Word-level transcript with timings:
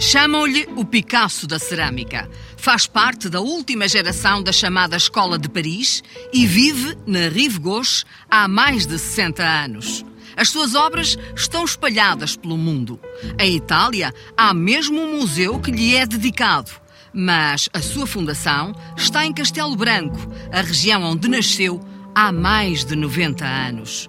Chamam-lhe 0.00 0.66
o 0.76 0.84
Picasso 0.84 1.46
da 1.46 1.58
cerâmica. 1.58 2.26
Faz 2.56 2.86
parte 2.86 3.28
da 3.28 3.42
última 3.42 3.86
geração 3.86 4.42
da 4.42 4.50
chamada 4.50 4.96
Escola 4.96 5.38
de 5.38 5.46
Paris 5.46 6.02
e 6.32 6.46
vive 6.46 6.96
na 7.06 7.28
Rive 7.28 7.58
Gauche 7.58 8.06
há 8.30 8.48
mais 8.48 8.86
de 8.86 8.98
60 8.98 9.42
anos. 9.44 10.02
As 10.34 10.48
suas 10.48 10.74
obras 10.74 11.18
estão 11.36 11.64
espalhadas 11.66 12.34
pelo 12.34 12.56
mundo. 12.56 12.98
Em 13.38 13.54
Itália, 13.54 14.14
há 14.34 14.54
mesmo 14.54 14.98
um 14.98 15.20
museu 15.20 15.60
que 15.60 15.70
lhe 15.70 15.94
é 15.94 16.06
dedicado. 16.06 16.70
Mas 17.12 17.68
a 17.70 17.82
sua 17.82 18.06
fundação 18.06 18.72
está 18.96 19.26
em 19.26 19.34
Castelo 19.34 19.76
Branco, 19.76 20.18
a 20.50 20.62
região 20.62 21.02
onde 21.02 21.28
nasceu 21.28 21.78
há 22.14 22.32
mais 22.32 22.86
de 22.86 22.96
90 22.96 23.44
anos. 23.44 24.08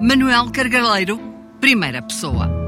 Manuel 0.00 0.50
Cargaleiro, 0.50 1.20
primeira 1.60 2.00
pessoa. 2.00 2.65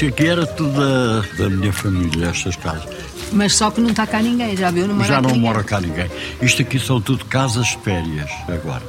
Isto 0.00 0.14
aqui 0.14 0.28
era 0.28 0.46
tudo 0.46 0.72
da, 0.72 1.20
da 1.36 1.50
minha 1.50 1.70
família, 1.74 2.28
estas 2.28 2.56
casas. 2.56 2.88
Mas 3.34 3.54
só 3.54 3.70
que 3.70 3.82
não 3.82 3.90
está 3.90 4.06
cá 4.06 4.22
ninguém, 4.22 4.56
já 4.56 4.70
viu? 4.70 4.88
Não 4.88 4.94
mora 4.94 5.06
Já 5.06 5.20
não 5.20 5.28
ninguém. 5.28 5.42
mora 5.42 5.62
cá 5.62 5.78
ninguém. 5.78 6.10
Isto 6.40 6.62
aqui 6.62 6.78
são 6.78 7.02
tudo 7.02 7.22
casas 7.26 7.66
de 7.66 7.76
férias 7.80 8.30
agora. 8.48 8.82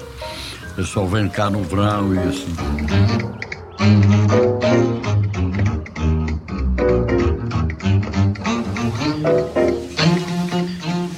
Eu 0.77 0.85
só 0.85 1.03
venho 1.03 1.29
cá 1.29 1.49
no 1.49 1.65
verão 1.65 2.15
e 2.15 2.19
assim. 2.19 2.55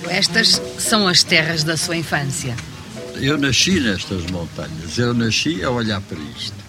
Estas 0.10 0.60
são 0.80 1.08
as 1.08 1.22
terras 1.22 1.64
da 1.64 1.78
sua 1.78 1.98
infância. 1.98 2.56
Eu 3.18 3.38
nasci 3.38 3.80
nestas 3.80 4.26
montanhas, 4.32 4.98
eu 4.98 5.14
nasci 5.14 5.64
a 5.64 5.70
olhar 5.70 6.02
para 6.02 6.18
isto. 6.36 6.63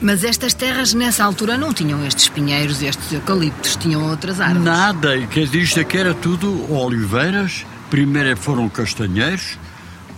Mas 0.00 0.24
estas 0.24 0.54
terras 0.54 0.94
nessa 0.94 1.22
altura 1.22 1.58
não 1.58 1.74
tinham 1.74 2.04
estes 2.06 2.28
pinheiros, 2.28 2.82
estes 2.82 3.12
eucaliptos, 3.12 3.76
tinham 3.76 4.08
outras 4.08 4.40
árvores. 4.40 4.64
Nada, 4.64 5.26
quer 5.26 5.44
dizer, 5.44 5.58
isto 5.58 5.80
aqui 5.80 5.98
era 5.98 6.14
tudo 6.14 6.72
oliveiras, 6.72 7.66
primeiro 7.90 8.34
foram 8.36 8.68
castanheiros, 8.68 9.58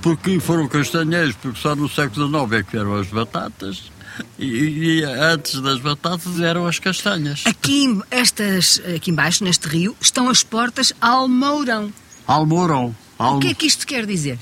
porque 0.00 0.38
foram 0.38 0.69
castanheiros, 0.69 1.34
porque 1.34 1.58
só 1.58 1.75
no 1.75 1.88
século 1.88 2.28
XIX 2.28 2.60
é 2.60 2.62
que 2.62 2.77
eram 2.77 2.94
as 2.94 3.08
batatas, 3.08 3.91
e, 4.38 5.00
e 5.00 5.05
antes 5.05 5.60
das 5.60 5.80
batatas 5.80 6.38
eram 6.41 6.66
as 6.66 6.78
castanhas. 6.78 7.42
Aqui, 7.44 7.98
estas, 8.10 8.80
aqui 8.94 9.10
embaixo, 9.10 9.42
neste 9.42 9.66
rio, 9.66 9.97
estão 10.00 10.28
as 10.28 10.44
portas 10.44 10.92
Almourão. 11.00 11.92
Almourão. 12.27 12.94
Al... 13.19 13.36
O 13.36 13.41
que 13.41 13.48
é 13.48 13.55
que 13.55 13.66
isto 13.66 13.86
quer 13.86 14.06
dizer? 14.06 14.38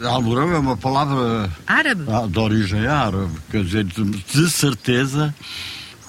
Almourão 0.00 0.52
é 0.52 0.58
uma 0.58 0.76
palavra 0.76 1.50
Árabe? 1.66 2.04
ah, 2.08 2.26
de 2.26 2.38
origem 2.38 2.86
árabe, 2.86 3.32
quer 3.50 3.64
dizer, 3.64 3.84
de, 3.84 4.50
certeza 4.50 5.34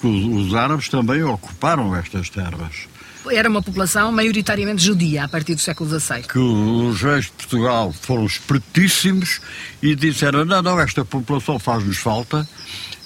que 0.00 0.06
os, 0.06 0.46
os 0.46 0.54
árabes 0.54 0.88
também 0.88 1.22
ocuparam 1.22 1.94
estas 1.96 2.30
terras. 2.30 2.88
Era 3.30 3.50
uma 3.50 3.62
população 3.62 4.10
maioritariamente 4.10 4.82
judia 4.82 5.24
a 5.24 5.28
partir 5.28 5.54
do 5.54 5.60
século 5.60 5.90
XVI. 5.90 6.22
Que 6.22 6.38
os 6.38 7.02
reis 7.02 7.26
de 7.26 7.32
Portugal 7.32 7.92
foram 7.92 8.24
espertíssimos 8.24 9.40
e 9.82 9.94
disseram: 9.94 10.44
não, 10.44 10.62
não, 10.62 10.80
esta 10.80 11.04
população 11.04 11.58
faz-nos 11.58 11.98
falta 11.98 12.48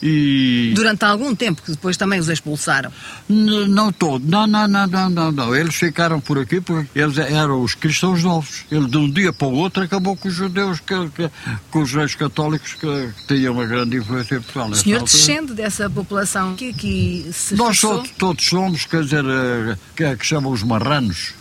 e. 0.04 0.72
Durante 0.74 1.02
algum 1.04 1.34
tempo, 1.34 1.62
que 1.62 1.70
depois 1.70 1.96
também 1.96 2.20
os 2.20 2.28
expulsaram. 2.28 2.92
N- 3.28 3.66
Não 3.68 3.90
todo, 3.90 4.24
não, 4.28 4.46
não, 4.46 4.68
não, 4.68 4.86
não, 4.86 5.08
não, 5.08 5.32
não. 5.32 5.56
Eles 5.56 5.74
ficaram 5.74 6.20
por 6.20 6.38
aqui 6.38 6.60
porque 6.60 6.98
eles 6.98 7.16
eram 7.16 7.62
os 7.62 7.74
cristãos 7.74 8.22
novos. 8.22 8.64
Ele 8.70 8.86
de 8.86 8.96
um 8.98 9.10
dia 9.10 9.32
para 9.32 9.46
o 9.48 9.54
outro 9.54 9.82
acabou 9.82 10.14
com 10.16 10.28
os 10.28 10.34
judeus, 10.34 10.78
que, 10.80 10.94
que- 11.10 11.30
com 11.70 11.80
os 11.82 11.92
reis 11.92 12.14
católicos 12.14 12.74
que, 12.74 12.80
que 12.86 13.26
tinham 13.34 13.54
uma 13.54 13.64
grande 13.64 13.96
influência 13.96 14.36
em 14.36 14.40
Portugal. 14.42 14.68
O 14.70 14.74
senhor 14.74 15.02
descende 15.02 15.54
dessa 15.54 15.88
população 15.88 16.54
que 16.54 16.68
aqui 16.70 17.30
se 17.32 17.54
Nós 17.56 17.80
todos, 17.80 18.10
todos 18.10 18.44
somos, 18.46 18.84
quer 18.84 19.02
dizer, 19.04 19.24
eh, 19.24 19.76
que, 19.96 20.04
é 20.04 20.14
que 20.16 20.26
chamam 20.26 20.52
os 20.52 20.62
marranos, 20.62 21.32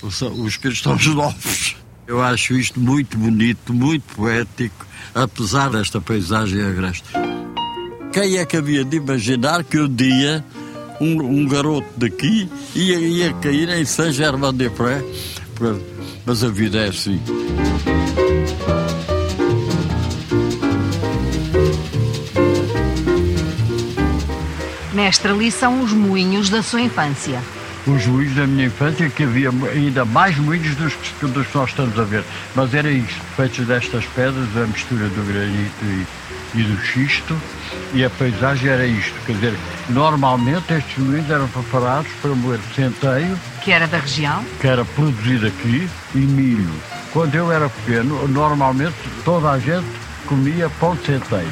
os, 0.00 0.22
os 0.22 0.56
cristãos 0.56 1.04
novos. 1.12 1.74
Eu 2.06 2.22
acho 2.22 2.54
isto 2.54 2.78
muito 2.78 3.18
bonito, 3.18 3.74
muito 3.74 4.14
poético, 4.14 4.86
apesar 5.12 5.70
desta 5.70 6.00
paisagem 6.00 6.62
agreste. 6.62 7.02
Quem 8.16 8.38
é 8.38 8.46
que 8.46 8.56
havia 8.56 8.82
de 8.82 8.96
imaginar 8.96 9.62
que 9.62 9.78
um 9.78 9.86
dia 9.86 10.42
um, 10.98 11.20
um 11.20 11.46
garoto 11.46 11.86
daqui 11.98 12.48
ia, 12.74 12.98
ia 12.98 13.30
cair 13.34 13.68
em 13.68 13.84
Saint-Germain-des-Prés? 13.84 15.04
Mas 16.24 16.42
a 16.42 16.48
vida 16.48 16.78
é 16.78 16.88
assim. 16.88 17.20
Mestre, 24.92 25.30
ali 25.30 25.50
são 25.50 25.82
os 25.82 25.92
moinhos 25.92 26.48
da 26.48 26.62
sua 26.62 26.80
infância. 26.80 27.40
os 27.86 28.04
moinhos 28.06 28.34
da 28.34 28.46
minha 28.48 28.66
infância, 28.66 29.08
que 29.08 29.22
havia 29.22 29.50
ainda 29.72 30.04
mais 30.04 30.36
moinhos 30.38 30.74
dos, 30.74 30.92
que- 30.94 31.26
dos 31.26 31.46
que 31.46 31.56
nós 31.56 31.68
estamos 31.70 31.96
a 31.98 32.02
ver. 32.02 32.24
Mas 32.54 32.74
era 32.74 32.90
isto, 32.90 33.14
feitos 33.36 33.64
destas 33.66 34.04
pedras, 34.06 34.48
a 34.56 34.66
mistura 34.66 35.06
do 35.06 35.22
granito 35.32 35.84
e, 35.84 36.04
e 36.54 36.62
do 36.62 36.80
xisto, 36.84 37.36
e 37.92 38.04
a 38.04 38.10
paisagem 38.10 38.70
era 38.70 38.86
isto. 38.86 39.14
Quer 39.26 39.32
dizer, 39.34 39.54
normalmente 39.90 40.72
estes 40.72 40.98
moinhos 40.98 41.30
eram 41.30 41.48
preparados 41.48 42.10
para 42.22 42.30
moer 42.34 42.60
centeio, 42.74 43.38
Que 43.62 43.72
era 43.72 43.86
da 43.86 43.98
região? 43.98 44.44
que 44.60 44.66
era 44.66 44.84
produzido 44.84 45.46
aqui, 45.46 45.88
e 46.14 46.18
milho. 46.18 46.72
Quando 47.12 47.34
eu 47.34 47.50
era 47.50 47.68
pequeno, 47.68 48.26
normalmente 48.28 48.94
toda 49.24 49.50
a 49.50 49.58
gente 49.58 49.86
comia 50.26 50.68
pão 50.80 50.94
de 50.94 51.04
centeio. 51.06 51.48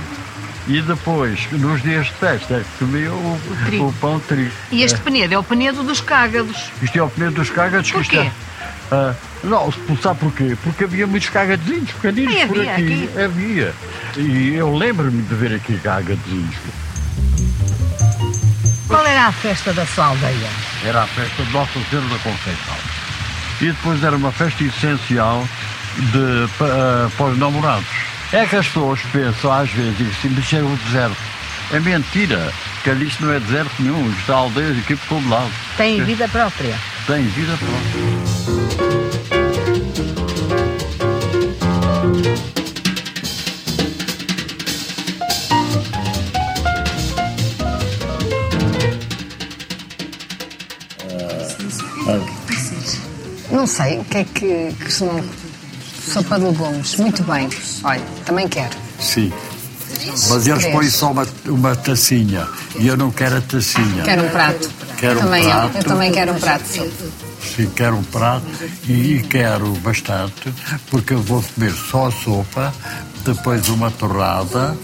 E 0.66 0.81
depois, 0.81 1.47
nos 1.53 1.82
dias 1.82 2.06
de 2.06 2.12
festa, 2.12 2.55
é 2.55 2.61
que 2.61 2.84
comia 2.87 3.12
o, 3.12 3.38
trigo. 3.66 3.88
o 3.88 3.93
pão 3.94 4.16
de 4.19 4.25
trigo. 4.25 4.50
E 4.72 4.82
este 4.82 4.99
penedo 5.00 5.34
é 5.34 5.38
o 5.38 5.43
penedo 5.43 5.82
dos 5.82 6.00
cágados. 6.00 6.71
Isto 6.82 6.99
é 6.99 7.03
o 7.03 7.09
pneu 7.11 7.31
dos 7.31 7.50
cágados 7.50 7.91
que 7.91 7.97
Porquê? 7.99 8.16
isto 8.22 8.94
é. 8.94 9.15
Não, 9.44 9.69
expulsar 9.69 10.15
porquê? 10.15 10.56
Porque 10.62 10.84
havia 10.84 11.06
muitos 11.06 11.28
cágadozinhos 11.28 11.91
pequeninos 11.93 12.34
Ai, 12.34 12.47
por 12.47 12.59
havia 12.59 12.72
aqui. 12.72 12.82
aqui? 13.12 13.22
Havia. 13.22 13.75
E 14.16 14.55
eu 14.55 14.75
lembro-me 14.77 15.22
de 15.22 15.34
ver 15.34 15.55
aqui 15.55 15.78
cágadozinhos. 15.78 16.55
Qual 18.88 19.05
era 19.06 19.27
a 19.27 19.32
festa 19.32 19.72
da 19.72 19.84
sua 19.87 20.06
aldeia? 20.06 20.49
Era 20.84 21.03
a 21.03 21.06
festa 21.06 21.43
de 21.43 21.53
Nossa 21.53 21.72
Senhora 21.91 22.09
da 22.09 22.19
Conceição. 22.19 22.75
E 23.60 23.66
depois 23.66 24.03
era 24.03 24.16
uma 24.16 24.32
festa 24.32 24.65
essencial 24.65 25.47
de, 25.97 26.49
pa- 26.59 26.66
ah, 26.66 27.11
para 27.16 27.26
os 27.26 27.38
namorados. 27.38 27.87
É 28.32 28.47
que 28.47 28.56
as 28.56 28.66
pessoas 28.66 29.00
pensam 29.12 29.53
às 29.53 29.71
vezes, 29.71 29.97
dizem 29.99 30.12
assim, 30.12 30.28
mas 30.37 30.53
é 30.53 30.62
o 30.62 30.76
deserto. 30.87 31.16
É 31.72 31.81
mentira, 31.81 32.53
que 32.82 32.91
ali 32.91 33.06
isto 33.06 33.25
não 33.25 33.32
é 33.32 33.41
deserto 33.41 33.72
nenhum, 33.78 34.11
isto 34.19 34.32
há 34.32 34.37
aldeias 34.37 34.78
aqui 34.78 34.97
por 34.97 35.09
todo 35.09 35.28
lado. 35.28 35.50
Tem 35.76 36.02
vida 36.05 36.29
própria. 36.29 36.75
Tem 37.06 37.23
vida 37.29 37.56
própria. 37.56 38.84
Não 53.50 53.66
sei, 53.66 53.99
o 53.99 54.05
que 54.05 54.19
é 54.19 54.25
que 54.25 54.75
costumam. 54.82 55.25
Sopa 56.12 56.38
de 56.38 56.44
legumes, 56.44 56.96
muito 56.96 57.22
bem. 57.25 57.49
Olha, 57.82 58.02
também 58.26 58.46
quero. 58.46 58.76
Sim. 59.00 59.32
Mas 60.28 60.46
eles 60.46 60.66
põem 60.66 60.90
só 60.90 61.12
uma, 61.12 61.26
uma 61.46 61.75
tacinha 61.75 62.46
e 62.78 62.87
eu 62.87 62.96
não 62.96 63.11
quero 63.11 63.38
a 63.38 63.40
tacinha. 63.40 64.02
Quero 64.05 64.25
um 64.25 64.28
prato. 64.28 64.70
Quero 64.99 65.19
um 65.19 65.22
também, 65.22 65.44
prato. 65.44 65.76
Eu 65.78 65.84
também 65.84 66.12
quero 66.12 66.32
um 66.32 66.38
prato, 66.38 66.66
sim. 66.66 66.93
Sim, 67.55 67.71
quero 67.77 67.97
um 67.97 68.03
prato 68.03 68.47
e, 68.89 69.23
quero 69.31 69.73
bastante, 69.75 70.53
porque 70.91 71.15
eu 71.15 71.23
vou 71.23 71.41
comer 71.55 71.73
só 71.73 72.09
a 72.09 72.11
sopa, 72.11 72.75
depois 73.25 73.69
uma 73.69 73.93
torrada 73.93 74.77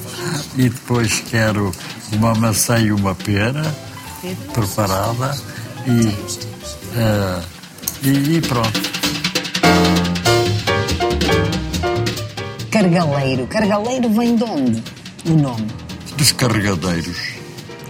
e 0.57 0.69
depois 0.69 1.21
quero 1.29 1.73
uma 2.13 2.33
maçã 2.35 2.79
e 2.79 2.93
uma 2.93 3.15
pera 3.15 3.63
preparada 4.53 5.37
E, 5.87 6.09
eh, 6.97 7.43
e, 8.03 8.37
e 8.37 8.41
pronto. 8.43 8.81
Cargaleiro. 12.71 13.47
Cargaleiro 13.49 14.11
vem 14.11 14.37
de 14.37 14.45
onde? 14.45 14.85
O 15.27 15.31
nome. 15.31 15.67
Dos 16.17 16.33
carregadeiros. 16.33 17.19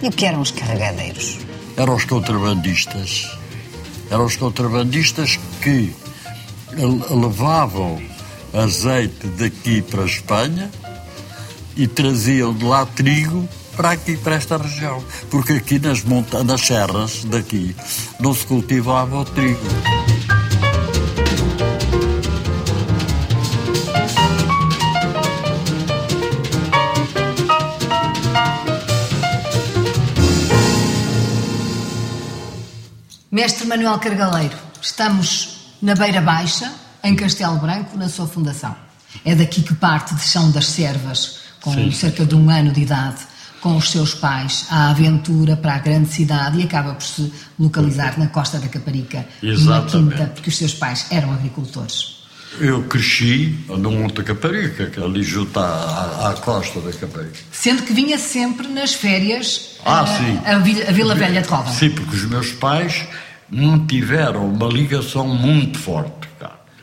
E 0.01 0.07
o 0.07 0.11
que 0.11 0.25
eram 0.25 0.41
os 0.41 0.51
carregadeiros? 0.51 1.37
Eram 1.77 1.95
os 1.95 2.05
contrabandistas. 2.05 3.40
Eram 4.11 4.25
os 4.25 4.35
contrabandistas 4.35 5.39
que 5.61 5.95
le- 6.73 7.15
levavam 7.21 7.99
azeite 8.53 9.25
daqui 9.39 9.81
para 9.81 10.03
a 10.03 10.05
Espanha 10.05 10.69
e 11.75 11.87
traziam 11.87 12.53
de 12.53 12.65
lá 12.65 12.85
trigo 12.85 13.47
para 13.75 13.91
aqui, 13.91 14.17
para 14.17 14.35
esta 14.35 14.57
região. 14.57 15.01
Porque 15.29 15.53
aqui 15.53 15.79
nas, 15.79 16.03
monta 16.03 16.43
nas 16.43 16.61
serras 16.61 17.23
daqui 17.23 17.73
não 18.19 18.33
se 18.33 18.45
cultivava 18.45 19.17
o 19.19 19.25
trigo. 19.25 19.59
Mestre 33.31 33.65
Manuel 33.65 33.97
Cargaleiro, 33.97 34.57
estamos 34.81 35.77
na 35.81 35.95
Beira 35.95 36.19
Baixa, 36.19 36.69
em 37.01 37.15
Castelo 37.15 37.55
Branco, 37.59 37.97
na 37.97 38.09
sua 38.09 38.27
fundação. 38.27 38.75
É 39.23 39.33
daqui 39.33 39.61
que 39.61 39.73
parte 39.73 40.13
de 40.13 40.21
Chão 40.21 40.51
das 40.51 40.65
Servas, 40.65 41.39
com 41.61 41.73
Sim. 41.73 41.91
cerca 41.93 42.25
de 42.25 42.35
um 42.35 42.49
ano 42.49 42.73
de 42.73 42.81
idade, 42.81 43.21
com 43.61 43.77
os 43.77 43.89
seus 43.89 44.13
pais, 44.13 44.65
à 44.69 44.89
aventura 44.89 45.55
para 45.55 45.75
a 45.75 45.79
grande 45.79 46.09
cidade 46.09 46.59
e 46.59 46.63
acaba 46.63 46.93
por 46.93 47.03
se 47.03 47.31
localizar 47.57 48.19
na 48.19 48.27
Costa 48.27 48.59
da 48.59 48.67
Caparica, 48.67 49.25
numa 49.41 49.53
Exatamente. 49.53 50.17
quinta, 50.17 50.27
porque 50.33 50.49
os 50.49 50.57
seus 50.57 50.73
pais 50.73 51.05
eram 51.09 51.31
agricultores. 51.31 52.20
Eu 52.59 52.83
cresci 52.83 53.55
no 53.67 53.91
Monte 53.91 54.15
da 54.15 54.23
Caparica, 54.23 54.87
que 54.87 55.01
ali 55.01 55.23
junto 55.23 55.57
à, 55.59 56.29
à 56.29 56.33
costa 56.41 56.79
da 56.81 56.91
Caparica. 56.91 57.39
Sendo 57.51 57.83
que 57.83 57.93
vinha 57.93 58.17
sempre 58.17 58.67
nas 58.67 58.93
férias 58.93 59.77
Ah, 59.85 60.01
a, 60.01 60.07
sim. 60.07 60.39
a 60.45 60.57
Vila, 60.59 60.83
a 60.87 60.91
Vila 60.91 61.15
Velha 61.15 61.41
de 61.41 61.47
Roda. 61.47 61.69
Sim, 61.71 61.89
porque 61.91 62.15
os 62.15 62.25
meus 62.25 62.51
pais 62.51 63.05
mantiveram 63.49 64.47
uma 64.49 64.67
ligação 64.67 65.27
muito 65.27 65.77
forte. 65.79 66.29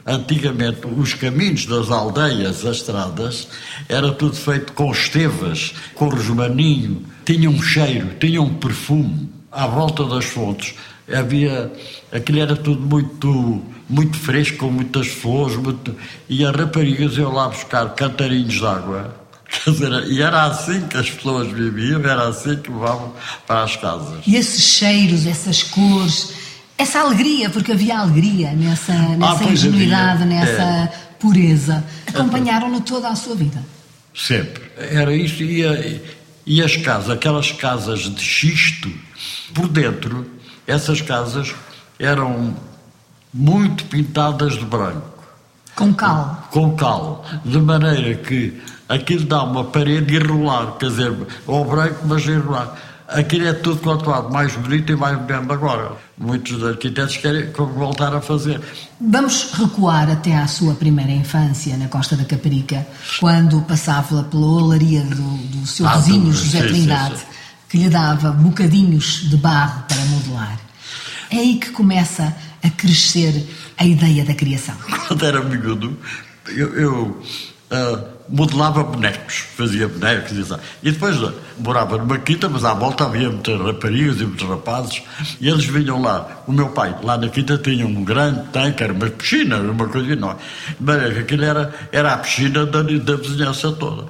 Antigamente, 0.07 0.81
os 0.97 1.13
caminhos 1.13 1.67
das 1.67 1.91
aldeias, 1.91 2.65
as 2.65 2.77
estradas, 2.77 3.47
era 3.91 4.11
tudo 4.11 4.35
feito 4.35 4.73
com 4.73 4.91
estevas, 4.91 5.75
com 5.95 6.09
rosmaninho, 6.09 7.03
tinha 7.27 7.51
um 7.51 7.61
cheiro, 7.63 8.13
tinha 8.19 8.41
um 8.41 8.55
perfume. 8.55 9.29
À 9.53 9.67
volta 9.67 10.05
das 10.07 10.25
fontes 10.25 10.75
havia. 11.13 11.71
Aquilo 12.11 12.41
era 12.41 12.57
tudo 12.57 12.81
muito, 12.81 13.63
muito 13.89 14.17
fresco, 14.19 14.59
com 14.59 14.71
muitas 14.71 15.07
flores, 15.09 15.57
muito, 15.57 15.95
e 16.29 16.45
as 16.45 16.55
raparigas 16.55 17.17
iam 17.17 17.33
lá 17.33 17.49
buscar 17.49 17.89
cantarinhos 17.95 18.53
de 18.55 18.67
água. 18.67 19.17
Dizer, 19.67 19.91
e 20.11 20.21
era 20.21 20.45
assim 20.45 20.83
que 20.89 20.97
as 20.97 21.11
pessoas 21.11 21.51
viviam, 21.51 22.01
era 22.03 22.29
assim 22.29 22.57
que 22.57 22.71
levavam 22.71 23.15
para 23.47 23.63
as 23.63 23.77
casas. 23.77 24.21
E 24.27 24.37
esses 24.37 24.63
cheiros, 24.63 25.27
essas 25.27 25.63
cores, 25.63 26.33
essa 26.77 27.01
alegria, 27.01 27.49
porque 27.49 27.73
havia 27.73 27.99
alegria 27.99 28.53
nessa, 28.53 28.93
nessa 28.93 29.45
Ah, 29.45 29.53
ingenuidade, 29.53 30.23
havia. 30.23 30.27
nessa 30.27 30.63
É. 30.63 30.93
pureza, 31.19 31.83
acompanharam-no 32.07 32.81
toda 32.83 33.09
a 33.09 33.17
sua 33.17 33.35
vida. 33.35 33.65
Sempre. 34.15 34.65
Era 34.77 35.15
isso 35.15 35.43
e, 35.43 35.65
a- 35.65 36.01
e 36.45 36.63
as 36.63 36.77
casas, 36.77 37.09
aquelas 37.11 37.51
casas 37.53 38.01
de 38.01 38.21
xisto, 38.23 38.93
por 39.55 39.67
dentro, 39.67 40.31
essas 40.67 41.01
casas 41.01 41.55
eram 41.99 42.55
muito 43.33 43.85
pintadas 43.87 44.55
de 44.55 44.65
branco, 44.65 45.23
Com 45.77 45.93
cal. 45.95 46.49
com 46.51 46.75
cal, 46.77 47.25
de 47.45 47.59
maneira 47.59 48.15
que 48.17 48.61
aquilo 48.89 49.25
dá 49.25 49.43
uma 49.45 49.65
parede 49.65 50.15
irregular, 50.15 50.73
quer 50.79 50.91
dizer, 50.91 51.15
ao 51.47 51.65
branco, 51.65 52.01
mas 52.07 52.25
irregular. 52.25 52.75
Aquilo 53.09 53.47
é 53.49 53.55
tudo 53.55 53.81
quanto 53.81 54.13
há 54.13 54.29
mais 54.29 54.55
bonito 54.55 54.93
e 54.93 54.97
mais 54.97 55.19
moderno 55.19 55.51
agora. 55.55 55.93
Muitos 56.19 56.63
arquitetos 56.63 57.17
querem 57.17 57.51
voltar 57.53 58.15
a 58.15 58.21
fazer. 58.21 58.61
Vamos 59.01 59.51
recuar 59.55 60.11
até 60.11 60.37
à 60.37 60.47
sua 60.47 60.75
primeira 60.75 61.13
infância 61.13 61.75
na 61.79 61.89
Costa 61.89 62.17
da 62.17 62.25
Caparica, 62.27 62.87
quando 63.19 63.63
passava 63.63 64.25
pela 64.25 64.45
olaria 64.47 65.01
do, 65.05 65.37
do 65.39 65.67
seu 65.67 65.87
Ah, 65.89 65.97
vizinho 65.97 66.25
do- 66.25 66.33
José 66.33 66.61
Trindade, 66.67 67.17
que 67.67 67.79
lhe 67.79 67.89
dava 67.89 68.31
bocadinhos 68.31 69.23
de 69.31 69.39
barro 69.39 69.85
para 69.89 70.05
modelar. 70.05 70.59
É 71.31 71.37
aí 71.39 71.57
que 71.57 71.71
começa 71.71 72.37
a 72.63 72.71
crescer 72.71 73.47
a 73.77 73.85
ideia 73.85 74.25
da 74.25 74.35
criação. 74.35 74.77
quando 75.07 75.25
era 75.25 75.43
miúdo, 75.43 75.97
eu, 76.49 76.75
eu 76.75 77.23
ah, 77.71 78.03
modelava 78.31 78.83
bonecos, 78.83 79.45
fazia 79.55 79.87
bonecos 79.89 80.33
e 80.39 80.43
tal. 80.43 80.59
E 80.83 80.91
depois 80.91 81.23
ah, 81.23 81.33
morava 81.59 81.99
numa 81.99 82.19
quinta, 82.19 82.49
mas 82.49 82.65
à 82.65 82.73
volta 82.73 83.05
havia 83.05 83.29
muitas 83.29 83.61
raparigas 83.61 84.21
e 84.21 84.25
muitos 84.25 84.49
rapazes, 84.49 85.03
e 85.39 85.49
eles 85.49 85.67
vinham 85.67 86.01
lá. 86.01 86.43
O 86.47 86.53
meu 86.53 86.71
pai, 86.71 86.97
lá 87.03 87.19
na 87.19 87.29
quinta, 87.29 87.59
tinha 87.59 87.87
um 87.87 88.03
grande 88.05 88.43
tanque, 88.53 88.83
era 88.83 88.93
uma 88.93 89.11
piscina, 89.11 89.59
uma 89.59 89.87
coisa 89.87 90.11
enorme. 90.11 90.41
Mas 90.81 91.19
aquilo 91.19 91.45
era, 91.45 91.75
era 91.93 92.15
a 92.15 92.19
piscina 92.19 92.65
da, 92.65 92.83
da 92.83 93.17
vizinhança 93.17 93.71
toda. 93.73 94.07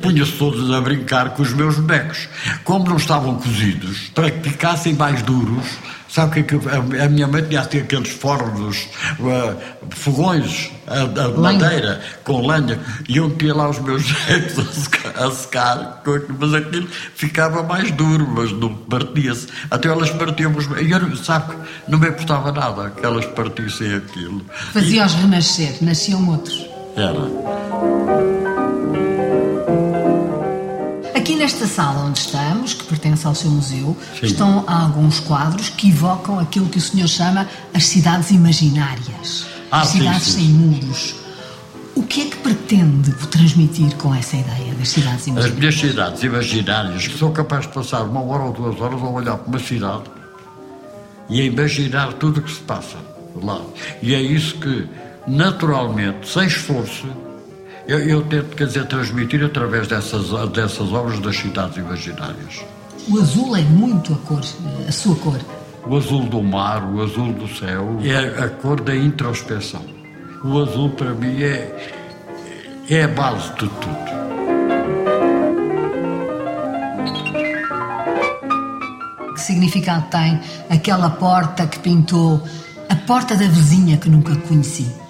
Punha-se 0.00 0.32
todos 0.32 0.70
a 0.70 0.80
brincar 0.80 1.30
com 1.30 1.42
os 1.42 1.52
meus 1.52 1.76
bonecos. 1.76 2.28
Como 2.62 2.88
não 2.88 2.96
estavam 2.96 3.34
cozidos, 3.36 4.08
para 4.14 4.30
que 4.30 4.50
ficassem 4.50 4.94
mais 4.94 5.20
duros, 5.22 5.66
Sabe 6.10 6.40
o 6.40 6.44
que 6.44 6.56
é 6.56 6.58
que 6.58 6.68
a, 6.68 7.04
a 7.04 7.08
minha 7.08 7.28
mãe 7.28 7.42
tinha 7.42 7.60
assim 7.60 7.78
aqueles 7.78 8.08
fornos, 8.08 8.88
uh, 9.20 9.56
fogões 9.90 10.70
a, 10.88 11.02
a 11.02 11.28
madeira 11.28 12.00
com 12.24 12.44
lenha 12.44 12.80
e 13.08 13.18
eu 13.18 13.28
metia 13.28 13.54
lá 13.54 13.70
os 13.70 13.78
meus 13.78 14.02
jeitos 14.26 14.58
a 14.58 14.72
secar, 14.72 15.24
a 15.24 15.30
secar 15.30 16.02
mas 16.36 16.54
aquilo 16.54 16.88
ficava 17.14 17.62
mais 17.62 17.92
duro, 17.92 18.26
mas 18.26 18.50
não 18.50 18.74
partia-se. 18.74 19.46
Até 19.70 19.88
elas 19.88 20.10
partiam 20.10 20.52
os 20.56 20.66
e 20.80 20.90
eu, 20.90 21.16
sabe, 21.16 21.54
não 21.86 21.98
me 21.98 22.08
importava 22.08 22.50
nada 22.50 22.90
que 22.90 23.06
elas 23.06 23.26
partissem 23.26 23.94
aquilo. 23.94 24.44
Fazia-os 24.72 25.14
renascer, 25.14 25.76
nasciam 25.80 26.28
outros. 26.28 26.66
Era. 26.96 28.39
Aqui 31.30 31.38
nesta 31.38 31.64
sala 31.64 32.06
onde 32.06 32.18
estamos, 32.18 32.74
que 32.74 32.82
pertence 32.86 33.24
ao 33.24 33.36
seu 33.36 33.52
museu, 33.52 33.96
Sim. 34.18 34.26
estão 34.26 34.64
alguns 34.66 35.20
quadros 35.20 35.68
que 35.68 35.88
evocam 35.90 36.40
aquilo 36.40 36.68
que 36.68 36.78
o 36.78 36.80
senhor 36.80 37.06
chama 37.06 37.48
as 37.72 37.86
cidades 37.86 38.32
imaginárias. 38.32 39.46
Ah, 39.70 39.82
as 39.82 39.88
sim, 39.90 39.98
cidades 39.98 40.22
sim. 40.24 40.32
sem 40.32 40.44
muros. 40.48 41.14
O 41.94 42.02
que 42.02 42.22
é 42.22 42.24
que 42.24 42.36
pretende 42.38 43.12
transmitir 43.28 43.94
com 43.94 44.12
essa 44.12 44.38
ideia 44.38 44.74
das 44.74 44.88
cidades 44.88 45.20
As 45.20 45.26
imaginárias? 45.28 45.56
minhas 45.56 45.78
cidades 45.78 46.22
imaginárias, 46.24 47.06
que 47.06 47.16
sou 47.16 47.30
capaz 47.30 47.64
de 47.68 47.74
passar 47.74 48.02
uma 48.02 48.22
hora 48.22 48.42
ou 48.42 48.52
duas 48.52 48.80
horas 48.80 49.00
a 49.00 49.06
olhar 49.06 49.36
para 49.36 49.48
uma 49.48 49.60
cidade 49.60 50.02
e 51.28 51.40
a 51.40 51.44
imaginar 51.44 52.12
tudo 52.14 52.40
o 52.40 52.42
que 52.42 52.50
se 52.50 52.60
passa 52.62 52.98
lá. 53.40 53.60
E 54.02 54.16
é 54.16 54.20
isso 54.20 54.56
que, 54.56 54.84
naturalmente, 55.28 56.28
sem 56.28 56.48
esforço, 56.48 57.06
eu, 57.90 57.98
eu 57.98 58.22
tento, 58.22 58.54
quer 58.54 58.68
dizer, 58.68 58.86
transmitir 58.86 59.44
através 59.44 59.88
dessas, 59.88 60.30
dessas 60.50 60.92
obras 60.92 61.18
das 61.18 61.36
cidades 61.36 61.76
imaginárias. 61.76 62.64
O 63.08 63.18
azul 63.18 63.56
é 63.56 63.62
muito 63.62 64.12
a 64.14 64.16
cor, 64.18 64.40
a 64.86 64.92
sua 64.92 65.16
cor. 65.16 65.40
O 65.84 65.96
azul 65.96 66.24
do 66.28 66.40
mar, 66.40 66.84
o 66.84 67.02
azul 67.02 67.32
do 67.32 67.48
céu, 67.48 67.98
é 68.04 68.44
a 68.44 68.48
cor 68.48 68.80
da 68.80 68.94
introspeção. 68.94 69.84
O 70.44 70.60
azul, 70.60 70.90
para 70.90 71.12
mim, 71.14 71.42
é, 71.42 71.92
é 72.88 73.02
a 73.02 73.08
base 73.08 73.48
de 73.54 73.68
tudo. 73.68 74.10
Que 79.34 79.40
significado 79.40 80.06
tem 80.10 80.38
aquela 80.70 81.10
porta 81.10 81.66
que 81.66 81.80
pintou, 81.80 82.40
a 82.88 82.94
porta 82.94 83.34
da 83.34 83.48
vizinha 83.48 83.96
que 83.96 84.08
nunca 84.08 84.36
conheci? 84.36 85.09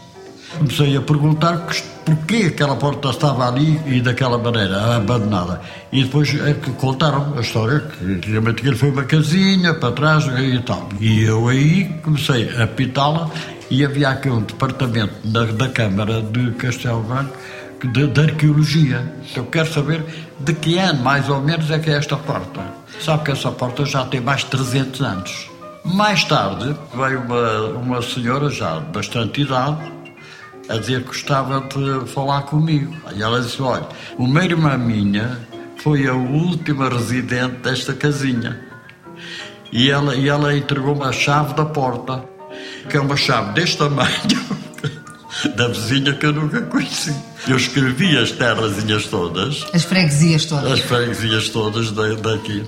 Comecei 0.60 0.94
a 0.94 1.00
perguntar 1.00 1.66
porquê 2.04 2.48
aquela 2.48 2.76
porta 2.76 3.08
estava 3.08 3.48
ali 3.48 3.80
e 3.86 4.02
daquela 4.02 4.36
maneira, 4.36 4.96
abandonada. 4.96 5.58
E 5.90 6.04
depois 6.04 6.38
é 6.38 6.52
que 6.52 6.70
contaram 6.72 7.32
a 7.34 7.40
história, 7.40 7.80
que 7.80 8.04
antigamente 8.04 8.60
aquilo 8.60 8.76
foi 8.76 8.90
uma 8.90 9.04
casinha 9.04 9.72
para 9.72 9.92
trás 9.92 10.26
e 10.26 10.60
tal. 10.60 10.86
E 11.00 11.22
eu 11.22 11.48
aí 11.48 11.86
comecei 12.02 12.50
a 12.62 12.66
pintá-la 12.66 13.30
e 13.70 13.82
havia 13.82 14.10
aqui 14.10 14.28
um 14.28 14.42
departamento 14.42 15.14
da, 15.24 15.46
da 15.46 15.70
Câmara 15.70 16.20
de 16.20 16.50
Castelo 16.50 17.04
Branco 17.04 17.34
de, 17.82 18.06
de 18.08 18.20
arqueologia. 18.20 19.14
Eu 19.34 19.46
quero 19.46 19.72
saber 19.72 20.04
de 20.40 20.52
que 20.52 20.76
ano, 20.76 21.02
mais 21.02 21.26
ou 21.30 21.40
menos, 21.40 21.70
é 21.70 21.78
que 21.78 21.88
é 21.88 21.94
esta 21.94 22.18
porta. 22.18 22.60
Sabe 23.00 23.24
que 23.24 23.30
essa 23.30 23.50
porta 23.50 23.86
já 23.86 24.04
tem 24.04 24.20
mais 24.20 24.40
de 24.40 24.50
300 24.50 25.00
anos. 25.00 25.50
Mais 25.86 26.22
tarde 26.24 26.76
veio 26.94 27.20
uma, 27.22 27.60
uma 27.78 28.02
senhora 28.02 28.50
já 28.50 28.78
de 28.78 28.92
bastante 28.92 29.40
idade 29.40 29.99
a 30.70 30.76
dizer 30.78 31.00
que 31.02 31.08
gostava 31.08 31.60
de 31.60 32.08
falar 32.10 32.42
comigo. 32.42 32.94
E 33.14 33.22
ela 33.22 33.40
disse: 33.40 33.60
Olha, 33.60 33.86
uma 34.18 34.44
irmã 34.44 34.76
minha 34.78 35.38
foi 35.78 36.06
a 36.06 36.14
última 36.14 36.88
residente 36.88 37.56
desta 37.56 37.92
casinha. 37.92 38.58
E 39.72 39.90
ela, 39.90 40.14
e 40.16 40.28
ela 40.28 40.56
entregou-me 40.56 41.04
a 41.04 41.12
chave 41.12 41.54
da 41.54 41.64
porta, 41.64 42.24
que 42.88 42.96
é 42.96 43.00
uma 43.00 43.16
chave 43.16 43.52
deste 43.52 43.78
tamanho, 43.78 44.10
da 45.56 45.68
vizinha 45.68 46.12
que 46.14 46.26
eu 46.26 46.32
nunca 46.32 46.60
conheci. 46.62 47.14
Eu 47.48 47.56
escrevi 47.56 48.18
as 48.18 48.32
terrazinhas 48.32 49.06
todas, 49.06 49.64
As 49.72 49.84
freguesias 49.84 50.44
todas. 50.44 50.72
as 50.72 50.80
freguesias 50.80 51.48
todas 51.50 51.90
da- 51.92 52.14
daqui. 52.14 52.64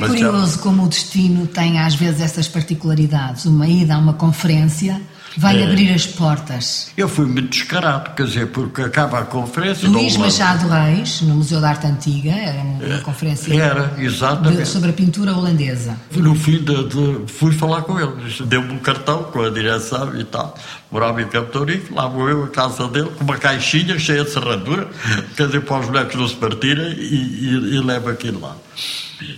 Mas 0.00 0.10
curioso 0.10 0.58
como 0.60 0.84
o 0.84 0.88
destino 0.88 1.46
tem 1.46 1.78
às 1.78 1.94
vezes 1.94 2.20
essas 2.20 2.48
particularidades. 2.48 3.44
Uma 3.46 3.66
ida 3.66 3.94
a 3.94 3.98
uma 3.98 4.14
conferência 4.14 5.00
vai 5.36 5.60
É. 5.62 5.64
abrir 5.64 5.92
as 5.92 6.06
portas. 6.06 6.90
Eu 6.96 7.08
fui 7.08 7.24
muito 7.24 7.50
descarado, 7.50 8.10
quer 8.16 8.26
dizer, 8.26 8.48
porque 8.48 8.82
acaba 8.82 9.20
a 9.20 9.24
conferência. 9.24 9.88
Luís 9.88 10.16
Machado 10.16 10.66
Reis, 10.68 11.20
no 11.22 11.36
Museu 11.36 11.60
da 11.60 11.68
Arte 11.68 11.86
Antiga, 11.86 12.32
era 12.32 12.60
uma 12.62 12.98
conferência 12.98 13.54
Era, 13.54 13.86
de- 13.88 14.04
exatamente. 14.04 14.66
sobre 14.66 14.90
a 14.90 14.92
pintura 14.92 15.32
holandesa. 15.32 15.96
No 16.16 16.34
fim, 16.34 16.58
de, 16.58 16.84
de- 16.88 17.32
fui 17.32 17.52
falar 17.52 17.82
com 17.82 17.98
ele. 18.00 18.12
Deu-me 18.46 18.72
um 18.72 18.78
cartão 18.78 19.22
com 19.24 19.40
a 19.42 19.50
direção 19.50 20.18
e 20.18 20.24
tal. 20.24 20.56
Morava 20.90 21.22
em 21.22 21.28
Campo 21.28 21.52
Torico, 21.52 21.94
lá 21.94 22.08
vou 22.08 22.28
eu 22.28 22.42
à 22.44 22.48
casa 22.48 22.88
dele, 22.88 23.10
com 23.16 23.22
uma 23.22 23.36
caixinha 23.38 23.96
cheia 24.00 24.24
de 24.24 24.30
serradura, 24.32 24.88
quer 25.36 25.46
dizer, 25.46 25.60
para 25.60 25.78
os 25.78 25.86
bonecos 25.86 26.16
não 26.16 26.26
se 26.26 26.34
partirem, 26.34 26.92
e, 26.94 27.14
e, 27.44 27.76
e 27.76 27.80
levo 27.80 28.08
aquilo 28.10 28.40
lá. 28.40 28.56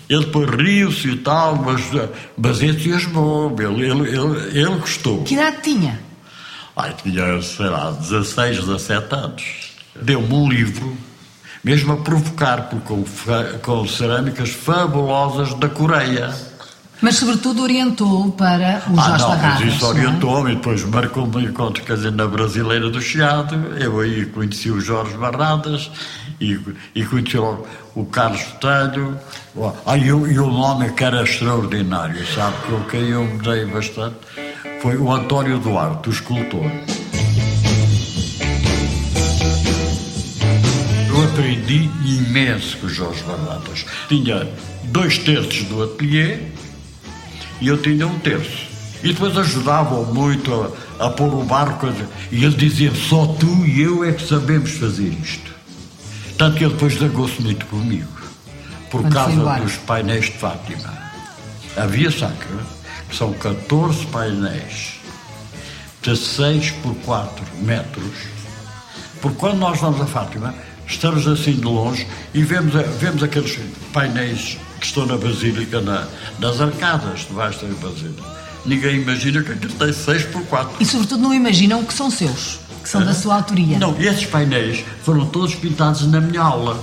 Ele 0.08 0.24
depois 0.24 0.48
riu-se 0.50 1.08
e 1.10 1.16
tal, 1.16 1.56
mas, 1.56 1.82
mas 2.36 2.62
entusiasmou 2.62 3.54
ele, 3.58 3.90
ele, 3.90 4.08
ele, 4.16 4.58
ele 4.60 4.76
gostou. 4.78 5.22
Que 5.24 5.34
idade 5.34 5.56
tinha? 5.62 6.00
Ai, 6.76 6.94
tinha, 7.02 7.42
sei 7.42 7.66
lá, 7.66 7.90
16, 7.90 8.58
17 8.64 9.14
anos. 9.14 9.42
Deu-me 10.00 10.32
um 10.32 10.48
livro, 10.48 10.96
mesmo 11.64 11.92
a 11.92 11.96
provocar, 11.98 12.68
porque 12.70 12.86
com, 12.86 13.04
com 13.62 13.86
cerâmicas 13.88 14.50
fabulosas 14.50 15.52
da 15.54 15.68
Coreia. 15.68 16.32
Mas 17.00 17.16
sobretudo 17.16 17.62
orientou 17.64 18.30
para 18.30 18.84
o 18.88 18.98
Ah, 18.98 19.02
Jorge 19.08 19.22
não, 19.22 19.28
Barradas. 19.30 19.64
mas 19.64 19.74
isso 19.74 19.84
é? 19.84 19.88
orientou-me 19.88 20.52
e 20.52 20.54
depois 20.54 20.84
marcou-me 20.84 21.36
um 21.36 21.40
encontro, 21.40 21.82
quer 21.82 21.96
dizer, 21.96 22.12
na 22.12 22.26
Brasileira 22.28 22.88
do 22.88 23.02
Chiado. 23.02 23.56
Eu 23.76 23.98
aí 23.98 24.24
conheci 24.26 24.70
o 24.70 24.80
Jorge 24.80 25.16
Barradas 25.16 25.90
e, 26.40 26.58
e 26.94 27.04
conheci 27.04 27.36
logo 27.36 27.66
o 27.94 28.04
Carlos 28.06 28.42
Botelho. 28.42 29.18
Ah, 29.86 29.96
e, 29.96 30.12
o- 30.12 30.26
e 30.26 30.38
o 30.38 30.46
nome 30.46 30.90
que 30.92 31.04
era 31.04 31.22
extraordinário, 31.22 32.24
sabe? 32.34 32.56
Que 32.66 32.72
eu, 32.72 32.80
que 32.84 32.96
eu 32.96 33.24
me 33.24 33.38
dei 33.42 33.64
bastante. 33.66 34.16
Foi 34.80 34.96
o 34.96 35.12
António 35.12 35.58
Duarte, 35.58 36.08
o 36.08 36.12
escultor. 36.12 36.70
Eu 41.08 41.24
aprendi 41.24 41.90
imenso 42.04 42.76
com 42.78 42.86
o 42.86 42.90
Jorge 42.90 43.22
Barradas. 43.24 43.84
Tinha 44.08 44.48
dois 44.84 45.18
terços 45.18 45.64
do 45.64 45.82
ateliê 45.82 46.38
e 47.60 47.68
eu 47.68 47.76
tinha 47.80 48.06
um 48.06 48.18
terço. 48.18 48.70
E 49.02 49.08
depois 49.08 49.36
ajudavam 49.36 50.04
muito 50.14 50.52
a, 50.98 51.06
a 51.06 51.10
pôr 51.10 51.32
o 51.34 51.44
barco. 51.44 51.88
E 52.30 52.44
ele 52.44 52.54
dizia: 52.56 52.92
só 52.94 53.26
tu 53.26 53.66
e 53.66 53.80
eu 53.82 54.04
é 54.04 54.12
que 54.12 54.26
sabemos 54.26 54.70
fazer 54.72 55.08
isto. 55.22 55.51
Tanto 56.42 56.56
que 56.56 56.64
ele 56.64 56.72
depois 56.74 56.98
zangou-se 56.98 57.40
muito 57.40 57.64
comigo, 57.66 58.08
por 58.90 59.02
Quando 59.02 59.12
causa 59.12 59.60
dos 59.60 59.76
painéis 59.76 60.24
de 60.24 60.32
Fátima. 60.32 60.92
A 61.76 61.86
Via 61.86 62.10
Sacra, 62.10 62.56
que 63.08 63.14
são 63.14 63.32
14 63.34 64.04
painéis 64.06 64.94
de 66.02 66.16
6 66.16 66.72
por 66.82 66.96
4 67.04 67.44
metros, 67.60 68.12
porque 69.20 69.36
quando 69.38 69.58
nós 69.58 69.78
vamos 69.78 70.00
a 70.00 70.06
Fátima, 70.06 70.52
estamos 70.84 71.28
assim 71.28 71.52
de 71.52 71.60
longe 71.62 72.08
e 72.34 72.42
vemos, 72.42 72.72
vemos 72.98 73.22
aqueles 73.22 73.56
painéis 73.92 74.58
que 74.80 74.86
estão 74.86 75.06
na 75.06 75.16
Basílica, 75.16 75.80
na- 75.80 76.08
nas 76.40 76.60
arcadas 76.60 77.20
debaixo 77.20 77.64
da 77.64 77.88
Basílica. 77.88 78.42
Ninguém 78.66 78.96
imagina 79.00 79.42
que 79.44 79.52
aquilo 79.52 79.74
tem 79.74 79.92
6 79.92 80.24
por 80.24 80.42
4. 80.46 80.76
E 80.80 80.84
sobretudo 80.84 81.22
não 81.22 81.32
imaginam 81.32 81.84
que 81.84 81.94
são 81.94 82.10
seus, 82.10 82.58
que 82.82 82.88
são 82.88 83.04
da 83.04 83.14
sua 83.14 83.36
autoria. 83.36 83.78
Não, 83.78 83.98
esses 84.00 84.26
painéis 84.26 84.84
foram 85.04 85.26
todos 85.26 85.54
pintados 85.54 86.06
na 86.06 86.20
minha 86.20 86.42
aula, 86.42 86.78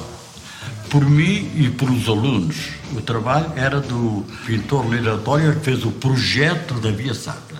por 0.89 1.03
mim 1.05 1.51
e 1.55 1.69
por 1.69 1.89
os 1.89 2.07
alunos. 2.07 2.55
O 2.93 3.01
trabalho 3.01 3.51
era 3.55 3.79
do 3.79 4.25
pintor 4.45 4.87
Liratório 4.89 5.53
que 5.55 5.65
fez 5.65 5.83
o 5.85 5.91
projeto 5.91 6.73
da 6.75 6.89
Via 6.91 7.13
Sacra. 7.13 7.59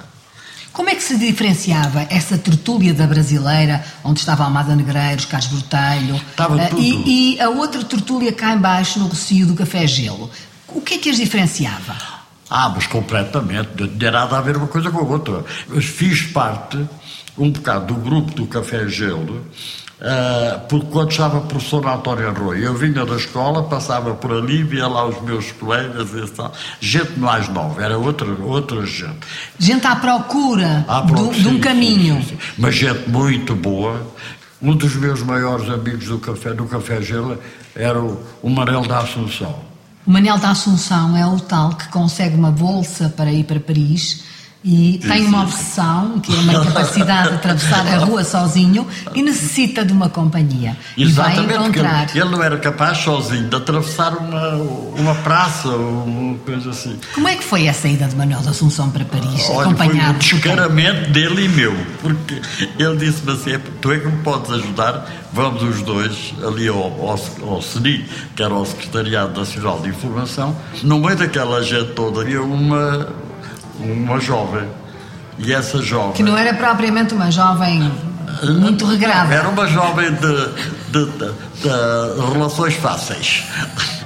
Como 0.72 0.90
é 0.90 0.96
que 0.96 1.04
se 1.04 1.18
diferenciava 1.18 2.08
essa 2.10 2.38
tertúlia 2.38 2.94
da 2.94 3.06
brasileira, 3.06 3.84
onde 4.04 4.20
estava 4.20 4.46
Almada 4.46 4.76
Negreiros, 4.76 5.26
Carlos 5.26 5.50
Botelho, 5.50 6.16
Estava 6.16 6.68
tudo. 6.68 6.82
e, 6.82 7.36
e 7.36 7.42
a 7.42 7.50
outra 7.50 7.84
tertúlia 7.84 8.32
cá 8.32 8.54
embaixo 8.54 8.98
no 9.00 9.08
Rocio 9.08 9.46
do 9.46 9.56
Café 9.56 9.86
Gelo? 9.86 10.30
O 10.70 10.80
que 10.82 10.94
é 10.94 10.98
que 11.00 11.10
as 11.10 11.18
diferenciava? 11.18 11.96
Ah, 12.50 12.70
mas 12.74 12.88
completamente, 12.88 13.70
não 13.78 13.88
tinha 13.88 14.12
nada 14.12 14.38
a 14.38 14.42
ver 14.42 14.58
uma 14.58 14.68
coisa 14.68 14.90
com 14.90 15.00
a 15.00 15.04
outra. 15.04 15.44
Mas 15.68 15.86
fiz 15.86 16.22
parte, 16.24 16.78
um 17.40 17.52
bocado, 17.52 17.94
do 17.94 18.00
grupo 18.00 18.34
do 18.34 18.46
Café 18.46 18.88
Gelo, 18.88 19.42
ah, 20.02 20.62
porque 20.70 20.88
quando 20.92 21.12
estava 21.12 21.42
professor 21.42 21.86
António 21.88 22.30
Arroio, 22.30 22.64
eu 22.64 22.74
vinha 22.76 23.06
da 23.06 23.16
escola, 23.16 23.64
passava 23.64 24.14
por 24.14 24.32
ali, 24.32 24.64
via 24.64 24.88
lá 24.88 25.06
os 25.08 25.22
meus 25.22 25.52
colegas 25.54 26.10
e 26.14 26.26
tal. 26.32 26.54
Gente 26.80 27.20
mais 27.20 27.50
nova, 27.50 27.84
era 27.84 27.98
outra, 27.98 28.28
outra 28.42 28.86
gente. 28.86 29.20
Gente 29.58 29.86
à 29.88 29.96
procura 29.96 30.86
Ah, 30.88 31.02
do- 31.02 31.14
pronto, 31.14 31.34
de 31.40 31.48
um 31.48 31.60
caminho. 31.60 32.16
sim, 32.24 32.30
sim. 32.30 32.38
Mas 32.58 32.76
gente 32.76 33.10
muito 33.10 33.56
boa. 33.56 34.02
Um 34.62 34.76
dos 34.76 34.96
meus 34.96 35.22
maiores 35.24 35.70
amigos 35.70 36.06
do 36.08 36.20
Café, 36.20 36.54
do 36.54 36.66
Café 36.66 37.02
Gelo 37.02 37.38
era 37.76 37.98
o, 38.02 38.22
o 38.44 38.50
Manel 38.50 38.82
da 38.86 39.00
Assunção. 39.00 39.56
O 40.06 40.12
Manel 40.12 40.38
da 40.38 40.52
Assunção 40.52 41.16
é 41.16 41.26
o 41.26 41.40
tal 41.40 41.70
que 41.76 41.88
consegue 41.90 42.36
uma 42.36 42.52
bolsa 42.52 43.14
para 43.16 43.32
ir 43.32 43.44
para 43.46 43.60
Paris 43.60 44.24
e 44.64 45.00
tem 45.08 45.26
uma 45.26 45.44
obsessão, 45.44 46.20
que 46.20 46.36
é 46.36 46.40
uma 46.40 46.54
incapacidade 46.54 47.30
de 47.30 47.36
atravessar 47.36 47.88
a 47.88 47.98
rua 48.00 48.26
sozinho 48.26 48.86
e 49.16 49.22
necessita 49.22 49.86
de 49.86 49.94
uma 49.94 50.10
companhia. 50.10 50.76
E 50.98 51.06
vai 51.06 51.32
Exatamente, 51.32 51.58
porque 51.64 51.80
encontrar. 51.80 52.16
ele, 52.16 52.26
não 52.30 52.44
era 52.44 52.58
capaz 52.58 52.98
sozinho 52.98 53.48
de 53.50 53.56
atravessar 53.56 54.18
uma, 54.18 54.56
uma 54.98 55.16
praça 55.16 55.70
ou 55.70 56.04
uma 56.04 56.38
coisa 56.40 56.72
assim. 56.72 57.00
Como 57.16 57.28
é 57.30 57.36
que 57.36 57.44
foi 57.44 57.68
essa 57.68 57.88
ida 57.88 58.06
de 58.06 58.16
Manuel 58.18 58.42
da 58.42 58.52
Assunção 58.52 58.90
para 58.90 59.06
Paris, 59.06 59.28
Olha, 59.28 59.38
foi 59.46 59.56
um 59.56 59.62
acompanhado 59.62 60.14
por 60.16 60.20
quem? 60.28 60.40
descaramento 60.40 61.10
dele 61.12 61.46
e 61.46 61.50
meu, 61.50 61.74
porque 62.02 62.42
ele 62.78 62.98
disse-me 62.98 63.32
assim: 63.32 63.52
"É, 63.54 63.60
tu 63.82 63.92
é 63.94 64.00
que 64.00 64.08
me 64.08 64.18
podes 64.24 64.52
ajudar, 64.52 65.10
vamos 65.32 65.64
os 65.64 65.82
dois 65.84 66.34
ali 66.46 66.68
ao, 66.68 66.78
ao, 66.78 67.20
ao 67.48 67.62
CNI, 67.62 68.06
que 68.36 68.44
era 68.44 68.54
o 68.54 68.66
Secretariado 68.66 69.40
Nacional 69.40 69.80
de 69.80 69.88
Informação. 69.88 70.54
No 70.84 71.00
meio 71.00 71.16
daquela 71.16 71.64
gente 71.64 71.92
toda 71.94 72.22
havia 72.22 72.42
uma, 72.42 73.08
uma 73.80 74.20
jovem, 74.20 74.68
e 75.38 75.54
essa 75.54 75.82
jovem. 75.82 76.14
Que 76.14 76.24
não 76.24 76.38
era 76.38 76.54
propriamente 76.54 77.14
uma 77.14 77.32
jovem 77.32 77.92
muito 78.60 78.86
regrada. 78.86 79.34
Era 79.34 79.50
uma 79.50 79.68
jovem 79.68 80.12
de, 80.14 80.46
de- 80.92 81.06
de- 81.06 81.50
de 81.62 82.34
relações 82.34 82.74
fáceis. 82.76 83.44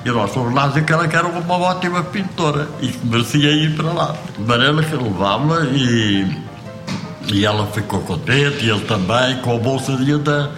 E 0.06 0.10
nós 0.12 0.32
fomos 0.32 0.54
lá 0.54 0.68
dizer 0.68 0.84
que 0.86 0.92
ela 0.94 1.06
era 1.06 1.28
uma 1.28 1.56
ótima 1.56 2.04
pintora 2.04 2.68
e 2.82 2.88
que 2.88 3.06
merecia 3.06 3.52
ir 3.52 3.76
para 3.76 3.92
lá. 3.92 4.16
De 4.38 4.44
maneira 4.44 4.82
que 4.84 4.96
levámos-la 4.96 5.66
e, 5.66 6.38
e 7.32 7.46
ela 7.46 7.66
ficou 7.68 8.00
contente, 8.02 8.66
e 8.66 8.70
ele 8.70 8.82
também, 8.82 9.38
com 9.42 9.56
a 9.56 9.60
bolsadinha 9.60 10.18
da, 10.18 10.50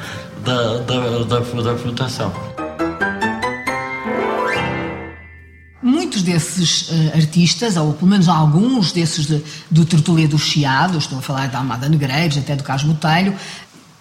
da, 0.44 0.78
da, 0.80 1.24
da, 1.28 1.42
da 1.62 1.76
fundação. 1.76 2.32
Desses 6.26 6.88
eh, 6.90 7.12
artistas, 7.16 7.78
ou 7.78 7.94
pelo 7.94 8.10
menos 8.12 8.28
alguns 8.28 8.92
desses 8.92 9.26
de- 9.28 9.42
do 9.72 9.86
Tertulia 9.86 10.28
do 10.28 10.38
Chiado, 10.38 10.98
estou 10.98 11.20
a 11.20 11.22
falar 11.22 11.48
da 11.48 11.60
Almada 11.60 11.88
Negreiros, 11.88 12.38
até 12.38 12.56
do 12.56 12.64
Carlos 12.64 12.86
Botelho, 12.86 13.34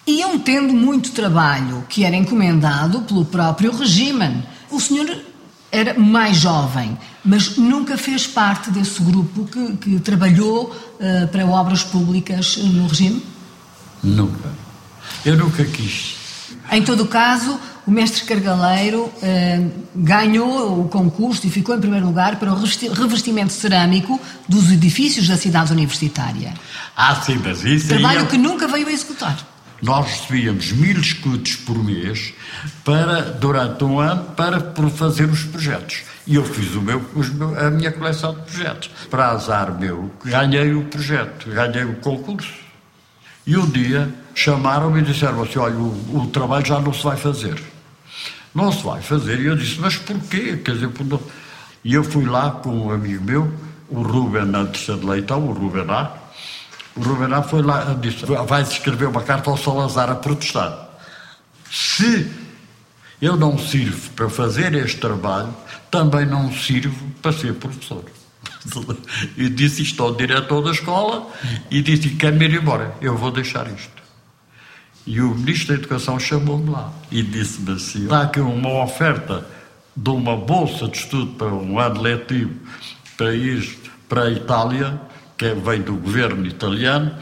iam 0.07 0.39
tendo 0.39 0.73
muito 0.73 1.13
trabalho 1.13 1.85
que 1.89 2.05
era 2.05 2.17
encomendado 2.17 3.03
pelo 3.03 3.25
próprio 3.25 3.77
regime. 3.77 4.43
O 4.71 4.81
senhor 4.81 5.09
era 5.71 5.95
mais 5.99 6.37
jovem, 6.39 6.97
mas 7.25 7.57
nunca 7.57 7.97
fez 7.97 8.27
parte 8.27 8.71
desse 8.71 9.03
grupo 9.03 9.45
que, 9.45 9.77
que 9.77 10.01
trabalhou 10.01 10.75
eh, 11.01 11.27
para 11.27 11.47
obras 11.47 11.83
públicas 11.85 12.57
no 12.57 12.87
regime? 12.87 13.23
Nunca. 14.03 14.51
Eu 15.25 15.37
nunca 15.37 15.65
quis. 15.65 16.17
Em 16.75 16.83
todo 16.83 17.05
o 17.05 17.07
caso, 17.07 17.59
o 17.87 17.91
mestre 17.91 18.25
Cargaleiro 18.25 19.13
eh, 19.23 19.61
ganhou 19.95 20.81
o 20.81 20.89
concurso 20.89 21.47
e 21.47 21.51
ficou 21.51 21.75
em 21.77 21.81
primeiro 21.81 22.05
lugar 22.07 22.37
para 22.37 22.51
o 22.53 22.57
revesti- 22.57 22.89
revestimento 22.89 23.53
cerâmico 23.53 24.21
dos 24.49 24.73
edifícios 24.73 25.29
da 25.29 25.37
cidade 25.37 25.73
universitária. 25.73 26.53
Ah, 26.97 27.15
sim, 27.15 27.41
mas 27.45 27.63
isso 27.65 27.89
Trabalho 27.89 28.23
é- 28.23 28.27
que 28.27 28.37
nunca 28.37 28.67
veio 28.67 28.89
a 28.89 28.93
executar. 28.93 29.37
Nós 29.83 30.07
recebíamos 30.07 30.73
mil 30.73 30.99
escudos 30.99 31.57
por 31.57 31.77
mês 31.85 32.33
para, 32.85 33.21
durante 33.21 33.85
um 33.85 34.01
ano 34.01 34.25
para 34.37 34.61
fazer 34.91 35.27
os 35.31 35.45
projetos. 35.45 35.99
E 36.27 36.35
eu 36.37 36.45
fiz 36.45 36.75
o 36.75 36.81
meu- 36.81 37.05
a 37.59 37.71
minha 37.71 37.93
coleção 37.93 38.35
de 38.35 38.41
projetos. 38.51 38.91
Para 39.11 39.29
azar 39.29 39.79
meu, 39.79 40.11
ganhei 40.25 40.73
o 40.75 40.85
projeto, 40.85 41.51
ganhei 41.51 41.85
o 41.85 41.95
concurso. 41.97 42.51
E 43.47 43.57
um 43.59 43.67
dia 43.69 44.09
chamaram-me 44.35 45.01
e 45.01 45.03
disseram 45.03 45.43
assim: 45.43 45.59
olha, 45.59 45.77
o, 45.77 46.19
o, 46.19 46.27
trabalho 46.27 46.67
já 46.67 46.81
não 46.81 46.93
se 46.93 47.03
vai 47.03 47.17
fazer. 47.17 47.63
Não 48.55 48.73
se 48.73 48.83
vai 48.83 49.01
fazer. 49.01 49.41
E 49.41 49.47
eu 49.47 49.57
disse: 49.57 49.81
mas 49.81 49.97
porquê? 49.97 50.57
Quer 50.57 50.73
dizer, 50.73 50.89
por. 50.89 51.21
E 51.85 51.95
eu 51.95 52.03
fui 52.03 52.25
lá 52.25 52.51
com 52.51 52.87
um 52.87 52.91
amigo 52.91 53.23
meu, 53.23 53.53
o 53.89 54.03
Ruben 54.03 54.55
antes 54.55 54.87
de 54.87 55.05
Leitão, 55.05 55.47
o 55.47 55.53
Ruben 55.53 55.85
A. 55.89 56.13
O 56.97 57.03
Ruben 57.03 57.33
A 57.33 57.43
foi 57.43 57.63
lá 57.63 57.93
e 57.93 57.95
disse: 57.97 58.25
vai 58.27 58.63
escrever 58.63 59.07
uma 59.07 59.23
carta 59.23 59.51
ao 59.51 59.57
Salazar 59.57 60.11
a 60.11 60.15
protestar. 60.15 60.89
Se 61.71 62.31
eu 63.21 63.37
não 63.37 63.59
sirvo 63.59 64.11
para 64.11 64.29
fazer 64.29 64.75
este 64.75 64.99
trabalho, 64.99 65.55
também 65.91 66.27
não 66.27 66.53
sirvo 66.53 67.09
para 67.23 67.33
ser 67.33 67.55
professor. 67.55 68.05
E 69.37 69.49
disse 69.49 69.83
isto 69.83 70.03
ao 70.03 70.15
diretor 70.15 70.63
da 70.63 70.71
escola 70.71 71.31
e 71.71 71.83
disse: 71.83 72.11
quer-me 72.11 72.47
ir 72.47 72.55
embora, 72.55 72.95
eu 73.01 73.17
vou 73.17 73.31
deixar 73.31 73.67
isto. 73.71 73.94
E 75.07 75.21
o 75.21 75.35
ministro 75.35 75.69
da 75.69 75.75
Educação 75.75 76.19
chamou-me 76.19 76.71
lá 76.71 76.93
e 77.11 77.23
disse-me 77.23 77.73
assim: 77.73 78.09
há 78.11 78.23
aqui 78.23 78.41
uma 78.41 78.83
oferta 78.83 79.47
de 79.97 80.11
uma 80.11 80.37
bolsa 80.37 80.89
de 80.89 80.99
estudo 80.99 81.33
para 81.33 81.49
um 81.49 81.79
ano 81.79 82.01
letivo 82.01 82.53
para 83.17 83.35
ir 83.35 83.79
para 84.09 84.25
a 84.25 84.31
Itália, 84.31 85.01
que 85.37 85.55
vem 85.55 85.81
do 85.81 85.95
governo 85.95 86.47
italiano, 86.47 87.13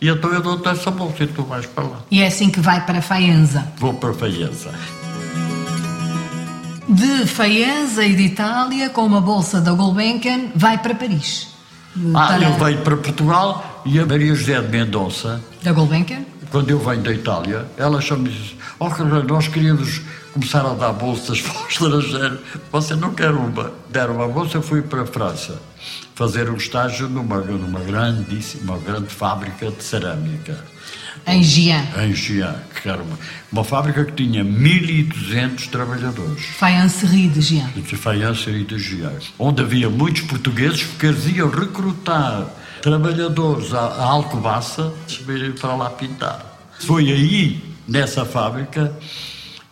e 0.00 0.08
então 0.08 0.32
eu 0.32 0.40
dou-te 0.40 0.68
essa 0.68 0.90
bolsa 0.90 1.24
e 1.24 1.26
tu 1.26 1.42
vais 1.42 1.66
para 1.66 1.84
lá. 1.84 2.00
E 2.10 2.22
é 2.22 2.26
assim 2.26 2.50
que 2.50 2.60
vai 2.60 2.84
para 2.84 3.02
Faenza? 3.02 3.66
Vou 3.78 3.94
para 3.94 4.14
Faenza. 4.14 4.72
De 6.88 7.26
Faenza 7.26 8.04
e 8.04 8.14
de 8.14 8.22
Itália, 8.24 8.90
com 8.90 9.04
uma 9.04 9.20
bolsa 9.20 9.60
da 9.60 9.72
Gulbenkian, 9.72 10.50
vai 10.54 10.78
para 10.78 10.94
Paris. 10.94 11.48
Ah, 12.14 12.28
para... 12.28 12.44
eu 12.44 12.52
venho 12.54 12.82
para 12.82 12.96
Portugal 12.96 13.82
e 13.84 13.98
a 13.98 14.06
Maria 14.06 14.34
José 14.34 14.60
de 14.60 14.68
Mendonça. 14.68 15.40
Da 15.62 15.72
Gulbenkian? 15.72 16.24
Quando 16.50 16.70
eu 16.70 16.78
venho 16.78 17.02
da 17.02 17.12
Itália, 17.12 17.66
ela 17.76 18.00
chama-me 18.00 18.30
e 18.30 18.32
diz: 18.32 18.56
oh, 18.78 18.88
nós 19.28 19.48
queríamos 19.48 20.00
começar 20.32 20.64
a 20.64 20.74
dar 20.74 20.92
bolsas 20.92 21.40
para 21.42 21.62
o 21.62 21.68
estrangeiro. 21.68 22.38
Você 22.72 22.94
não 22.94 23.14
quer 23.14 23.30
uma? 23.30 23.72
Deram 23.88 24.16
uma 24.16 24.28
bolsa, 24.28 24.58
eu 24.58 24.62
fui 24.62 24.82
para 24.82 25.02
a 25.02 25.06
França 25.06 25.60
fazer 26.14 26.50
um 26.50 26.56
estágio 26.56 27.08
numa, 27.08 27.38
numa 27.38 27.80
grandíssima, 27.80 28.76
grande 28.78 29.08
fábrica 29.08 29.70
de 29.70 29.82
cerâmica. 29.82 30.62
Em 31.26 31.42
Gian. 31.42 31.82
Em 31.96 32.14
Gian, 32.14 32.54
que 32.82 32.88
era 32.88 33.02
uma, 33.02 33.18
uma 33.50 33.64
fábrica 33.64 34.04
que 34.04 34.12
tinha 34.12 34.44
1.200 34.44 35.68
trabalhadores. 35.70 36.44
Faïencerie 36.44 37.28
de 37.28 37.40
Gian. 37.40 37.68
Faïencerie 37.96 38.64
de 38.64 38.78
Gian. 38.78 39.12
Onde 39.38 39.62
havia 39.62 39.88
muitos 39.88 40.22
portugueses 40.22 40.82
que 40.98 41.06
eles 41.06 41.26
iam 41.26 41.48
recrutar 41.48 42.46
trabalhadores 42.82 43.72
à, 43.74 44.02
Alcobaça 44.02 44.92
subirem 45.06 45.52
para 45.52 45.74
lá 45.74 45.90
pintar. 45.90 46.44
Foi 46.80 47.10
aí, 47.10 47.62
nessa 47.86 48.24
fábrica, 48.24 48.92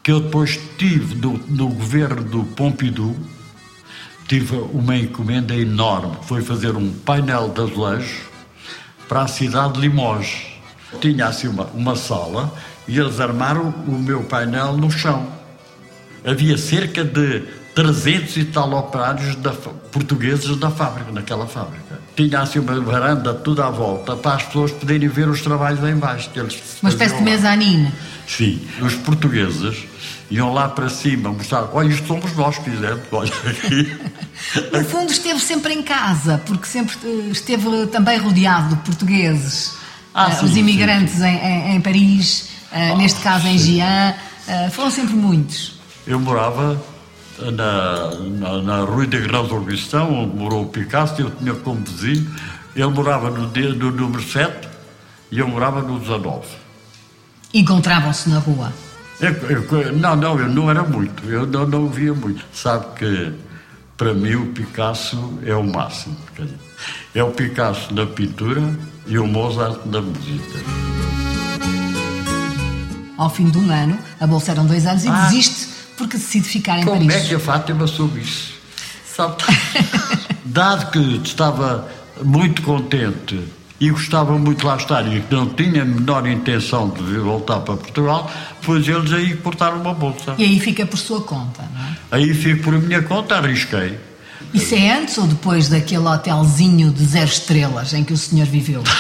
que 0.03 0.13
eu 0.13 0.21
depois 0.21 0.59
tive 0.77 1.15
no, 1.15 1.39
no 1.49 1.69
governo 1.69 2.23
do 2.23 2.45
Pompidou, 2.45 3.17
tive 4.27 4.57
uma 4.73 4.97
encomenda 4.97 5.55
enorme. 5.55 6.17
Foi 6.23 6.43
fazer 6.43 6.77
um 6.77 6.93
painel 6.93 7.49
de 7.49 7.61
azulejo 7.63 8.29
para 9.09 9.23
a 9.23 9.29
cidade 9.29 9.75
de 9.75 9.81
Limoges. 9.81 10.47
Tinha 11.01 11.27
assim 11.27 11.49
uma, 11.49 11.65
uma 11.75 11.97
sala 11.97 12.53
e 12.87 12.99
eles 12.99 13.21
armaram 13.21 13.75
o 13.87 13.93
meu 13.93 14.23
painel 14.25 14.77
no 14.77 14.91
chão. 14.91 15.27
Havia 16.25 16.59
cerca 16.59 17.05
de 17.05 17.41
300 17.75 18.37
e 18.37 18.45
tal 18.47 18.73
operários 18.73 19.37
da, 19.37 19.53
portugueses 19.53 20.57
da 20.57 20.71
fábrica, 20.71 21.13
naquela 21.13 21.47
fábrica. 21.47 21.88
Tinha 22.19 22.41
assim 22.41 22.59
uma 22.59 22.81
varanda 22.81 23.33
tudo 23.33 23.63
à 23.63 23.71
volta 23.71 24.17
para 24.17 24.35
as 24.35 24.43
pessoas 24.43 24.73
poderem 24.73 25.09
ver 25.09 25.29
os 25.29 25.41
trabalhos 25.41 25.81
lá 25.81 25.89
embaixo. 25.89 26.29
Eles 26.35 26.61
uma 26.83 26.91
espécie 26.91 27.15
de 27.15 27.23
mezanine. 27.23 27.93
Sim. 28.27 28.61
Os 28.81 28.97
portugueses 28.97 29.85
iam 30.29 30.53
lá 30.53 30.69
para 30.69 30.89
cima 30.89 31.29
mostrar, 31.31 31.69
olha, 31.73 31.87
isto 31.87 32.09
somos 32.09 32.35
nós 32.35 32.59
que 32.59 32.71
fizemos, 32.71 33.03
olha 33.13 33.33
aqui. 33.49 33.97
No 34.73 34.85
fundo 34.85 35.13
esteve 35.13 35.39
sempre 35.39 35.75
em 35.75 35.83
casa, 35.83 36.43
porque 36.45 36.67
sempre 36.67 36.97
eh, 37.05 37.31
esteve 37.31 37.87
também 37.87 38.19
rodeado 38.19 38.75
de 38.75 38.83
portugueses. 38.83 39.75
Ah, 40.13 40.29
uh, 40.29 40.41
sim, 40.41 40.45
os 40.45 40.57
imigrantes 40.57 41.15
sim, 41.15 41.21
sim. 41.21 41.27
Em, 41.27 41.77
em, 41.77 41.81
Paris, 41.81 42.49
uh, 42.73 42.97
neste 42.97 43.21
caso 43.21 43.47
em 43.47 43.59
Gian, 43.59 44.15
uh, 44.49 44.71
foram 44.73 44.91
sempre 44.91 45.15
muitos. 45.15 45.79
Eu 46.07 46.19
morava 46.19 46.81
na, 47.53 48.11
na, 48.15 48.63
na 48.63 48.81
Rua 48.85 49.07
Grande 49.07 49.53
Augustão, 49.53 50.13
onde 50.13 50.37
morou 50.37 50.65
o 50.65 50.69
Picasso, 50.69 51.21
eu 51.21 51.31
tinha 51.31 51.55
como 51.55 51.85
vizinho. 51.85 52.31
Ele 52.75 52.87
morava 52.87 53.31
no, 53.31 53.47
no 53.49 53.91
número 53.91 54.23
7 54.23 54.69
e 55.31 55.39
eu 55.39 55.49
morava 55.49 55.83
no 55.83 55.99
19. 55.99 56.47
Encontravam-se 57.55 58.29
na 58.29 58.39
rua? 58.39 58.73
Eu, 59.21 59.33
eu, 59.33 59.93
não, 59.95 60.15
não, 60.15 60.39
eu 60.39 60.49
não 60.49 60.71
era 60.71 60.83
muito, 60.83 61.25
eu 61.25 61.47
não, 61.47 61.67
não 61.67 61.89
via 61.89 62.15
muito. 62.15 62.45
Sabe 62.53 62.87
que, 62.97 63.33
para 63.97 64.15
mim, 64.15 64.35
o 64.35 64.47
Picasso 64.47 65.39
é 65.45 65.55
o 65.55 65.65
máximo. 65.65 66.17
É 67.15 67.23
o 67.23 67.31
Picasso 67.31 67.93
na 67.93 68.07
pintura 68.07 68.63
e 69.07 69.19
o 69.19 69.27
Mozart 69.27 69.81
na 69.87 70.01
música. 70.01 70.59
Ao 73.17 73.29
fim 73.29 73.51
de 73.51 73.59
um 73.59 73.71
ano, 73.73 73.99
a 74.21 74.27
bolsa 74.27 74.53
eram 74.53 74.67
dois 74.67 74.87
anos 74.87 75.05
e 75.05 75.09
ah. 75.09 75.25
desiste 75.25 75.78
porque 75.99 76.17
decide 76.17 76.49
ficar 76.49 76.79
em 76.79 76.85
Como 76.85 76.97
Paris? 76.97 77.13
Como 77.13 77.25
é 77.25 77.29
que 77.29 77.35
a 77.35 77.41
Fátima 77.41 77.87
soube 77.87 78.21
isso? 78.21 78.55
Sabe, 79.15 79.35
dado 80.47 80.91
que 80.91 81.21
estava 81.25 81.89
muito 82.23 82.63
contente 82.63 83.45
e 83.81 83.91
gostava 83.91 84.37
muito 84.39 84.61
de 84.61 84.67
lá 84.67 84.77
estar 84.77 85.07
e 85.13 85.21
que 85.21 85.35
não 85.35 85.49
tinha 85.51 85.83
a 85.83 85.85
menor 85.85 86.27
intenção 86.27 86.89
de 86.89 87.19
voltar 87.19 87.61
para 87.61 87.77
Portugal, 87.77 88.31
pois 88.63 88.87
eles 88.89 89.13
aí 89.13 89.37
portaram 89.37 89.81
uma 89.81 89.95
bolsa. 89.95 90.35
E 90.39 90.45
aí 90.45 90.61
fica 90.61 90.85
por 90.87 90.99
sua 90.99 91.23
conta, 91.23 91.63
não 91.75 91.85
é? 91.85 91.97
Aí 92.11 92.35
fico 92.35 92.65
por 92.65 92.73
minha 92.75 93.03
conta, 93.03 93.37
arrisquei. 93.37 93.99
Isso 94.53 94.75
é 94.75 94.99
antes 94.99 95.19
ou 95.19 95.27
depois 95.27 95.69
daquele 95.69 96.07
hotelzinho 96.07 96.91
de 96.91 97.05
zero 97.05 97.27
estrelas 97.27 97.93
em 97.93 98.03
que 98.03 98.13
o 98.13 98.17
senhor 98.17 98.47
viveu? 98.47 98.83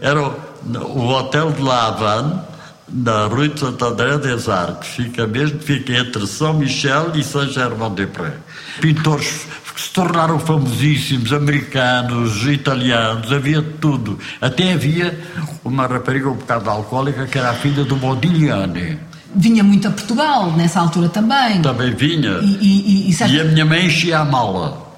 Era 0.00 0.22
o, 0.22 0.34
o 0.78 1.08
hotel 1.08 1.52
de 1.52 1.60
La 1.60 1.88
Havane, 1.88 2.40
na 2.88 3.26
Rua 3.26 3.48
de 3.48 3.60
Santo 3.60 3.84
André 3.84 4.18
des 4.18 4.46
fica 4.82 5.26
mesmo, 5.26 5.60
fica 5.60 5.92
entre 5.92 6.26
São 6.26 6.54
Michel 6.54 7.12
e 7.14 7.22
Saint 7.22 7.50
Germain 7.50 7.90
des 7.94 8.06
Prés. 8.06 8.34
Pintores 8.80 9.46
que 9.74 9.80
se 9.80 9.90
tornaram 9.90 10.38
famosíssimos, 10.38 11.32
americanos, 11.32 12.46
italianos, 12.46 13.32
havia 13.32 13.62
tudo. 13.62 14.18
Até 14.40 14.74
havia 14.74 15.18
uma 15.64 15.86
rapariga 15.86 16.28
um 16.28 16.34
bocado 16.34 16.68
alcoólica 16.68 17.26
que 17.26 17.38
era 17.38 17.50
a 17.50 17.54
filha 17.54 17.84
do 17.84 17.96
Modigliani. 17.96 18.98
Vinha 19.34 19.64
muito 19.64 19.88
a 19.88 19.90
Portugal 19.90 20.52
nessa 20.52 20.80
altura 20.80 21.08
também. 21.08 21.62
Também 21.62 21.94
vinha. 21.94 22.38
E, 22.42 22.58
e, 22.60 23.10
e, 23.10 23.32
e 23.32 23.40
a 23.40 23.44
minha 23.44 23.64
mãe 23.64 23.86
enchia 23.86 24.18
a 24.18 24.24
mala 24.24 24.92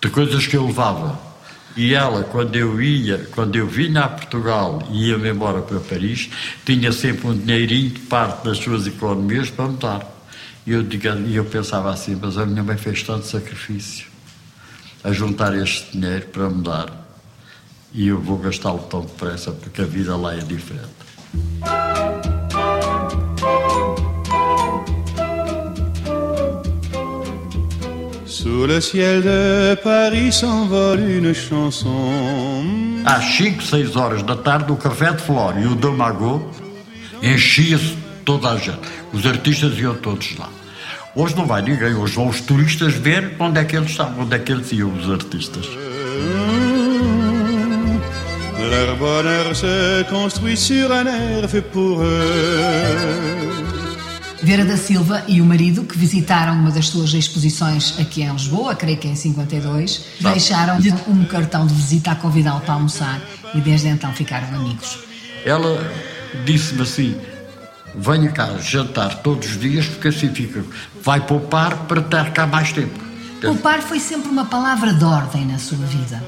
de 0.00 0.08
coisas 0.08 0.46
que 0.46 0.56
eu 0.56 0.66
levava. 0.66 1.25
E 1.76 1.94
ela, 1.94 2.24
quando 2.24 2.56
eu 2.56 2.80
ia, 2.80 3.18
quando 3.32 3.56
eu 3.56 3.66
vinha 3.66 4.00
a 4.00 4.08
Portugal 4.08 4.82
e 4.90 5.08
ia-me 5.08 5.30
embora 5.30 5.60
para 5.60 5.78
Paris, 5.78 6.30
tinha 6.64 6.90
sempre 6.90 7.28
um 7.28 7.36
dinheirinho 7.36 7.90
de 7.90 8.00
parte 8.00 8.44
das 8.44 8.58
suas 8.58 8.86
economias 8.86 9.50
para 9.50 9.68
me 9.68 9.76
dar. 9.76 10.16
E 10.66 10.72
eu, 10.72 10.86
eu 11.32 11.44
pensava 11.44 11.92
assim, 11.92 12.18
mas 12.20 12.38
a 12.38 12.46
minha 12.46 12.64
mãe 12.64 12.76
fez 12.76 13.02
tanto 13.02 13.26
sacrifício 13.26 14.06
a 15.04 15.12
juntar 15.12 15.54
este 15.56 15.92
dinheiro 15.92 16.26
para 16.28 16.48
me 16.48 16.62
dar 16.62 17.06
e 17.96 18.08
eu 18.08 18.20
vou 18.20 18.36
gastá-lo 18.36 18.80
tão 18.90 19.00
depressa 19.00 19.52
porque 19.52 19.80
a 19.80 19.86
vida 19.86 20.14
lá 20.16 20.34
é 20.34 20.40
diferente. 20.40 20.90
Sous 28.46 28.64
le 28.64 28.80
ciel 28.80 29.22
de 29.22 29.74
Paris 29.82 30.32
s'envole 30.32 31.00
une 31.00 31.34
chanson. 31.34 32.62
Às 33.04 33.24
5, 33.38 33.60
6 33.60 33.96
horas 33.96 34.22
da 34.22 34.36
tarde, 34.36 34.70
o 34.70 34.76
Café 34.76 35.12
de 35.12 35.20
Flor 35.20 35.54
e 35.58 35.66
o 35.66 35.74
Damago 35.74 36.48
enchia-se 37.20 37.96
toda 38.24 38.50
a 38.50 38.56
gente. 38.56 38.86
Os 39.12 39.26
artistas 39.26 39.76
iam 39.80 39.96
todos 39.96 40.38
lá. 40.38 40.48
Hoje 41.16 41.34
não 41.36 41.44
vai 41.44 41.60
ninguém, 41.60 41.94
hoje 41.94 42.14
vão 42.14 42.28
os 42.28 42.40
turistas 42.40 42.94
ver 42.94 43.34
onde 43.40 43.58
é 43.58 43.64
que 43.64 43.74
eles 43.74 43.90
estavam, 43.90 44.22
onde 44.22 44.36
é 44.36 44.38
que 44.38 44.52
eles 44.52 44.70
iam, 44.70 44.92
os 44.94 45.10
artistas. 45.10 45.66
Leur 48.70 48.96
bonheur 48.96 49.56
se 49.56 50.04
construit 50.08 50.56
sur 50.56 50.92
un 50.92 51.08
air 51.08 51.48
fait 51.48 51.62
pour 51.62 52.00
eux. 52.00 53.65
Vera 54.46 54.64
da 54.64 54.76
Silva 54.76 55.24
e 55.26 55.40
o 55.40 55.44
marido, 55.44 55.82
que 55.82 55.98
visitaram 55.98 56.54
uma 56.54 56.70
das 56.70 56.86
suas 56.86 57.12
exposições 57.12 57.98
aqui 57.98 58.22
em 58.22 58.30
Lisboa, 58.30 58.76
creio 58.76 58.96
que 58.96 59.08
em 59.08 59.16
52, 59.16 60.04
Sabe. 60.22 60.34
deixaram-lhe 60.34 60.94
um 61.08 61.24
cartão 61.24 61.66
de 61.66 61.74
visita 61.74 62.12
a 62.12 62.14
convidá-lo 62.14 62.60
para 62.60 62.74
almoçar 62.74 63.20
e 63.52 63.60
desde 63.60 63.88
então 63.88 64.12
ficaram 64.12 64.46
amigos. 64.54 65.00
Ela 65.44 65.92
disse-me 66.44 66.82
assim: 66.82 67.16
venha 67.96 68.30
cá 68.30 68.56
jantar 68.58 69.16
todos 69.16 69.48
os 69.48 69.58
dias, 69.58 69.86
porque 69.86 70.06
assim 70.06 70.32
fica. 70.32 70.64
Vai 71.02 71.20
poupar 71.22 71.76
para 71.88 72.00
estar 72.00 72.30
cá 72.30 72.46
mais 72.46 72.70
tempo. 72.70 73.00
Poupar 73.40 73.82
foi 73.82 73.98
sempre 73.98 74.28
uma 74.28 74.44
palavra 74.44 74.94
de 74.94 75.04
ordem 75.04 75.44
na 75.44 75.58
sua 75.58 75.84
vida. 75.86 76.22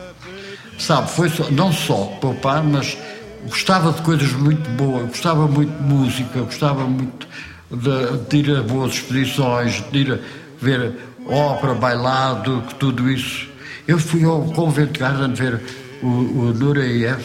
Sabe, 0.76 1.08
foi 1.08 1.28
só, 1.28 1.48
não 1.52 1.72
só 1.72 2.06
poupar, 2.20 2.64
mas 2.64 2.98
gostava 3.44 3.92
de 3.92 4.02
coisas 4.02 4.32
muito 4.32 4.68
boas, 4.70 5.06
gostava 5.06 5.46
muito 5.46 5.70
de 5.70 5.84
música, 5.84 6.40
gostava 6.40 6.82
muito 6.82 7.28
de, 7.70 8.18
de 8.28 8.36
ir 8.36 8.56
a 8.56 8.62
boas 8.62 8.94
exposições, 8.94 9.82
de 9.90 9.98
ir 9.98 10.12
a 10.12 10.18
ver 10.60 10.92
ópera, 11.26 11.74
bailado, 11.74 12.62
tudo 12.78 13.08
isso. 13.10 13.48
Eu 13.86 13.98
fui 13.98 14.24
ao 14.24 14.42
Convento 14.42 14.98
Garden 14.98 15.34
ver 15.34 15.60
o, 16.02 16.06
o 16.06 16.54
Nureyev. 16.54 17.22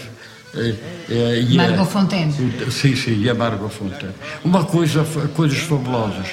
E 1.10 1.58
Margot 1.58 1.86
Fontaine. 1.86 2.32
Sim, 2.70 2.96
sim, 2.96 3.22
e 3.22 3.30
a 3.30 3.34
Margot 3.34 3.70
Fontaine. 3.70 4.14
Uma 4.44 4.64
coisa, 4.64 5.04
coisas 5.36 5.58
fabulosas. 5.60 6.28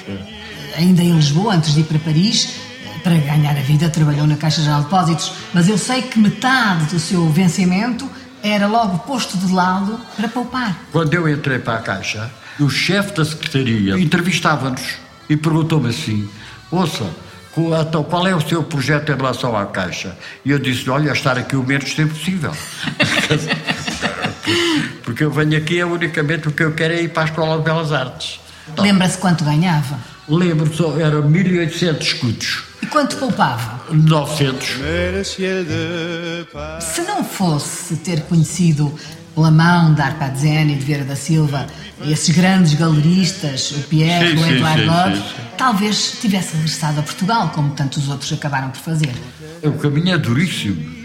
Ainda 0.77 1.01
em 1.01 1.15
Lisboa, 1.15 1.55
antes 1.55 1.73
de 1.73 1.81
ir 1.81 1.83
para 1.85 1.99
Paris, 1.99 2.59
para 3.03 3.15
ganhar 3.15 3.57
a 3.57 3.61
vida, 3.61 3.89
trabalhou 3.89 4.27
na 4.27 4.37
Caixa 4.37 4.61
Geral 4.61 4.79
de 4.79 4.85
Depósitos, 4.85 5.33
mas 5.53 5.67
eu 5.67 5.77
sei 5.77 6.03
que 6.03 6.19
metade 6.19 6.85
do 6.85 6.99
seu 6.99 7.27
vencimento 7.29 8.07
era 8.43 8.67
logo 8.67 8.99
posto 8.99 9.37
de 9.37 9.51
lado 9.51 9.99
para 10.15 10.27
poupar. 10.27 10.79
Quando 10.91 11.13
eu 11.13 11.27
entrei 11.27 11.59
para 11.59 11.79
a 11.79 11.81
Caixa, 11.81 12.31
o 12.63 12.69
chefe 12.69 13.13
da 13.13 13.25
secretaria 13.25 13.99
entrevistava-nos 13.99 14.81
e 15.29 15.37
perguntou-me 15.37 15.89
assim: 15.89 16.29
Ouça, 16.71 17.05
então, 17.81 18.03
qual 18.03 18.25
é 18.25 18.35
o 18.35 18.41
seu 18.41 18.63
projeto 18.63 19.11
em 19.11 19.15
relação 19.15 19.55
à 19.57 19.65
Caixa? 19.65 20.17
E 20.45 20.51
eu 20.51 20.59
disse: 20.59 20.89
Olha, 20.89 21.11
estar 21.11 21.37
aqui 21.37 21.55
o 21.55 21.63
menos 21.63 21.93
tempo 21.93 22.13
possível. 22.13 22.51
Porque 25.03 25.23
eu 25.23 25.31
venho 25.31 25.57
aqui, 25.57 25.79
é 25.79 25.85
unicamente 25.85 26.47
o 26.47 26.51
que 26.51 26.63
eu 26.63 26.73
quero 26.73 26.93
é 26.93 27.01
ir 27.03 27.09
para 27.09 27.23
a 27.23 27.25
Escola 27.25 27.57
de 27.57 27.63
Belas 27.63 27.91
Artes. 27.91 28.39
Lembra-se 28.77 29.17
quanto 29.17 29.43
ganhava? 29.43 29.99
Lembro, 30.29 30.73
só 30.73 30.97
era 30.97 31.21
1.800 31.21 32.01
escudos. 32.01 32.63
E 32.81 32.85
quanto 32.85 33.17
poupava? 33.17 33.81
900. 33.91 34.77
Se 36.81 37.01
não 37.01 37.23
fosse 37.23 37.97
ter 37.97 38.21
conhecido 38.21 38.97
pela 39.33 39.51
mão 39.51 39.93
de 39.93 40.01
Arpadzene 40.01 40.73
e 40.73 40.75
de 40.75 40.85
Vieira 40.85 41.03
da 41.03 41.15
Silva 41.15 41.67
esses 42.05 42.35
grandes 42.35 42.73
galeristas, 42.73 43.71
o 43.71 43.79
Pierre, 43.83 44.35
sim, 44.35 44.43
o 44.43 44.47
Edouard 44.47 44.85
Love, 44.85 45.21
talvez 45.57 46.17
tivesse 46.19 46.55
regressado 46.55 46.99
a 46.99 47.03
Portugal, 47.03 47.49
como 47.53 47.73
tantos 47.75 48.09
outros 48.09 48.31
acabaram 48.33 48.69
por 48.69 48.79
fazer. 48.79 49.13
O 49.61 49.73
caminho 49.73 50.15
é 50.15 50.17
duríssimo. 50.17 51.01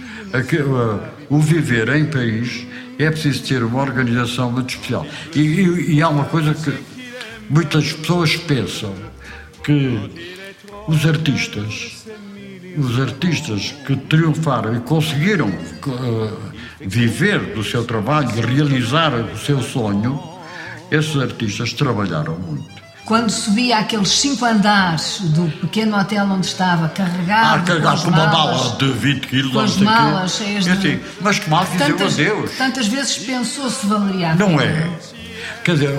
O 1.28 1.38
viver 1.38 1.88
em 1.90 2.06
país 2.06 2.66
é 2.98 3.10
preciso 3.10 3.42
ter 3.44 3.62
uma 3.62 3.80
organização 3.80 4.50
muito 4.50 4.70
especial. 4.70 5.06
E, 5.34 5.40
e, 5.40 5.94
e 5.96 6.02
há 6.02 6.08
uma 6.08 6.24
coisa 6.24 6.54
que 6.54 6.72
muitas 7.50 7.92
pessoas 7.92 8.36
pensam 8.36 8.94
que 9.62 10.10
os 10.88 11.04
artistas, 11.04 12.04
os 12.78 13.00
artistas 13.00 13.74
que 13.86 13.96
triunfaram 13.96 14.76
e 14.76 14.80
conseguiram 14.80 15.48
uh, 15.48 16.55
viver 16.80 17.54
do 17.54 17.64
seu 17.64 17.84
trabalho, 17.84 18.28
realizar 18.28 19.14
o 19.14 19.38
seu 19.38 19.62
sonho, 19.62 20.22
esses 20.90 21.16
artistas 21.16 21.72
trabalharam 21.72 22.38
muito. 22.38 22.76
Quando 23.04 23.30
subia 23.30 23.78
aqueles 23.78 24.08
cinco 24.08 24.44
andares 24.44 25.20
do 25.20 25.48
pequeno 25.60 25.96
hotel 25.96 26.26
onde 26.26 26.46
estava, 26.46 26.88
carregado, 26.88 27.60
ah, 27.60 27.64
carregado 27.64 28.02
com, 28.02 28.08
uma 28.08 28.26
mala 28.26 28.76
de 28.76 28.90
20 28.90 29.26
quilos, 29.28 29.52
com 29.52 29.60
as 29.60 29.76
malas 29.76 30.34
cheias 30.34 30.64
de... 30.64 30.70
Assim, 30.70 31.00
mas 31.20 31.38
que 31.38 31.48
mal 31.48 31.64
fizeram 31.64 31.94
a 31.94 32.08
Deus. 32.08 32.50
Tantas 32.58 32.88
vezes 32.88 33.18
pensou 33.18 33.70
se 33.70 33.86
valeria 33.86 34.32
a 34.32 34.34
Não 34.34 34.60
é. 34.60 34.90
Quer 35.62 35.74
dizer, 35.74 35.90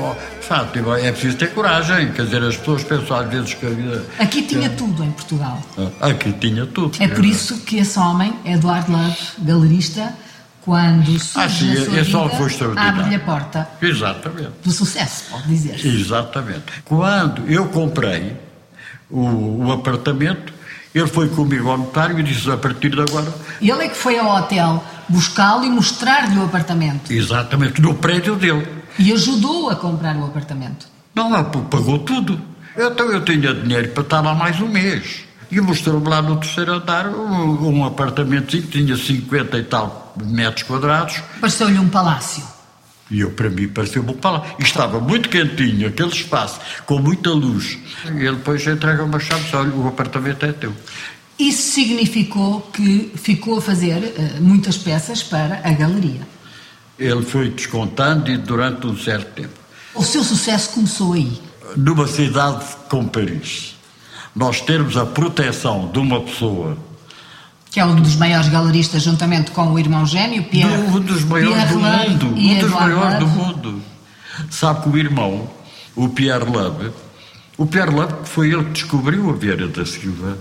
fato, 0.41 0.77
é 0.77 1.11
preciso 1.11 1.37
ter 1.37 1.53
coragem. 1.53 2.11
Quer 2.11 2.25
dizer, 2.25 2.43
as 2.43 2.57
pessoas 2.57 2.83
pensam 2.83 3.17
às 3.17 3.29
vezes 3.29 3.53
que 3.53 3.65
a 3.65 3.69
vida. 3.69 4.05
Aqui 4.19 4.41
tinha 4.41 4.69
tudo 4.69 5.01
em 5.03 5.11
Portugal. 5.11 5.61
Ah, 6.01 6.07
aqui 6.07 6.33
tinha 6.33 6.65
tudo. 6.65 7.01
É 7.01 7.07
por 7.07 7.23
isso 7.23 7.59
que 7.59 7.77
esse 7.77 7.97
homem, 7.97 8.33
Eduardo 8.43 8.91
Love, 8.91 9.17
galerista, 9.39 10.13
quando 10.67 11.17
surge 11.17 11.31
ah, 11.37 11.49
sim, 11.49 11.95
na 11.95 12.03
sua 12.03 12.27
vida, 12.27 12.73
abre-lhe 12.75 13.15
a 13.15 13.19
porta. 13.21 13.69
Exatamente. 13.81 14.51
Do 14.61 14.69
sucesso, 14.69 15.23
pode 15.31 15.47
dizer. 15.47 15.79
Exatamente. 15.85 16.65
Quando 16.83 17.49
eu 17.49 17.67
comprei 17.67 18.35
o, 19.09 19.65
o 19.65 19.71
apartamento, 19.71 20.53
ele 20.93 21.07
foi 21.07 21.29
comigo 21.29 21.69
ao 21.69 21.77
notário 21.77 22.19
e 22.19 22.23
disse: 22.23 22.51
a 22.51 22.57
partir 22.57 22.89
de 22.89 22.99
agora. 22.99 23.33
Ele 23.61 23.71
é 23.81 23.87
que 23.87 23.95
foi 23.95 24.19
ao 24.19 24.27
hotel 24.35 24.83
buscá-lo 25.07 25.63
e 25.63 25.69
mostrar-lhe 25.69 26.37
o 26.37 26.43
apartamento. 26.43 27.13
Exatamente, 27.13 27.81
no 27.81 27.95
prédio 27.95 28.35
dele. 28.35 28.67
E 28.99 29.13
ajudou 29.13 29.69
a 29.69 29.75
comprar 29.77 30.17
o 30.17 30.25
apartamento? 30.25 30.85
Não, 31.15 31.31
pagou 31.45 31.99
tudo. 31.99 32.41
Então 32.75 33.09
eu 33.09 33.23
tinha 33.23 33.53
dinheiro 33.53 33.87
para 33.93 34.03
estar 34.03 34.19
lá 34.19 34.35
mais 34.35 34.59
um 34.59 34.67
mês. 34.67 35.19
E 35.49 35.61
mostrou-me 35.61 36.09
lá 36.09 36.21
no 36.21 36.35
terceiro 36.35 36.73
andar 36.73 37.07
um, 37.07 37.69
um 37.69 37.85
apartamento 37.85 38.47
que 38.47 38.61
tinha 38.63 38.97
50 38.97 39.57
e 39.59 39.63
tal 39.63 40.06
metros 40.25 40.63
quadrados. 40.63 41.21
Pareceu-lhe 41.39 41.79
um 41.79 41.89
palácio. 41.89 42.43
E 43.09 43.21
eu, 43.21 43.31
para 43.31 43.49
mim, 43.49 43.67
pareceu-me 43.67 44.11
um 44.11 44.17
palácio. 44.17 44.55
E 44.59 44.63
estava 44.63 44.99
muito 44.99 45.29
quentinho, 45.29 45.87
aquele 45.87 46.09
espaço, 46.09 46.59
com 46.85 46.99
muita 46.99 47.29
luz. 47.29 47.77
E 48.05 48.25
ele 48.25 48.35
depois 48.37 48.65
entrega-me 48.67 49.15
a 49.15 49.19
chave 49.19 49.55
olha, 49.55 49.71
o 49.71 49.87
apartamento 49.87 50.45
é 50.45 50.51
teu. 50.51 50.73
Isso 51.39 51.73
significou 51.73 52.61
que 52.73 53.11
ficou 53.15 53.59
a 53.59 53.61
fazer 53.61 53.97
uh, 53.97 54.41
muitas 54.41 54.77
peças 54.77 55.21
para 55.21 55.61
a 55.63 55.71
galeria 55.71 56.21
ele 56.99 57.21
foi 57.21 57.49
descontando 57.49 58.31
e 58.31 58.37
durante 58.37 58.87
um 58.87 58.97
certo 58.97 59.33
tempo. 59.33 59.53
O 59.93 60.03
seu 60.03 60.23
sucesso 60.23 60.71
começou 60.71 61.13
aí? 61.13 61.39
Numa 61.75 62.07
cidade 62.07 62.65
como 62.89 63.09
Paris. 63.09 63.75
Nós 64.35 64.61
termos 64.61 64.97
a 64.97 65.05
proteção 65.05 65.91
de 65.91 65.99
uma 65.99 66.21
pessoa. 66.21 66.77
Que 67.77 67.81
é 67.81 67.85
um 67.85 67.93
dos 67.93 68.15
maiores 68.15 68.49
galeristas, 68.49 69.03
juntamente 69.03 69.51
com 69.51 69.71
o 69.71 69.77
irmão 69.77 70.03
gêmeo, 70.03 70.43
Pierre. 70.45 70.81
Um 70.87 70.99
dos 70.99 71.23
maiores 71.23 71.55
Pierre 71.55 72.15
do 72.15 72.25
mundo. 72.25 72.35
Um 72.35 72.59
dos 72.59 72.71
maiores 72.71 73.19
do 73.19 73.27
mundo. 73.27 73.81
Sabe 74.49 74.81
que 74.81 74.89
o 74.89 74.97
irmão, 74.97 75.47
o 75.95 76.09
Pierre 76.09 76.43
Love, 76.43 76.89
o 77.55 77.67
Pierre 77.67 77.91
Love 77.91 78.15
foi 78.23 78.51
ele 78.51 78.63
que 78.63 78.71
descobriu 78.71 79.29
a 79.29 79.33
Vieira 79.33 79.67
da 79.67 79.85
Silva. 79.85 80.39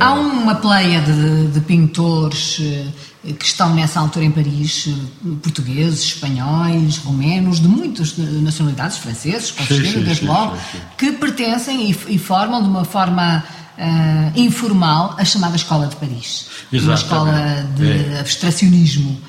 Há 0.00 0.14
uma 0.14 0.56
pleia 0.56 1.00
de, 1.00 1.46
de 1.46 1.60
pintores 1.60 2.58
eh, 2.60 3.32
que 3.34 3.46
estão 3.46 3.72
nessa 3.72 4.00
altura 4.00 4.24
em 4.24 4.32
Paris, 4.32 4.88
eh, 4.88 5.28
portugueses, 5.40 6.00
espanhóis, 6.00 6.96
romenos, 6.96 7.60
de 7.60 7.68
muitas 7.68 8.18
nacionalidades, 8.18 8.98
franceses, 8.98 9.52
com 9.52 9.64
certeza, 9.64 10.00
desde 10.00 10.26
logo, 10.26 10.58
que 10.98 11.12
pertencem 11.12 11.92
e, 11.92 11.96
e, 12.08 12.18
formam 12.18 12.60
de 12.60 12.68
uma 12.68 12.84
forma 12.84 13.44
uh, 13.78 14.38
informal 14.38 15.14
a 15.18 15.24
chamada 15.24 15.56
Escola 15.56 15.86
de 15.86 15.96
Paris. 15.96 16.48
Exatamente. 16.72 16.84
Uma 16.84 16.94
escola 16.94 17.68
de 17.76 18.14
é. 18.14 18.20
abstracionismo. 18.20 19.20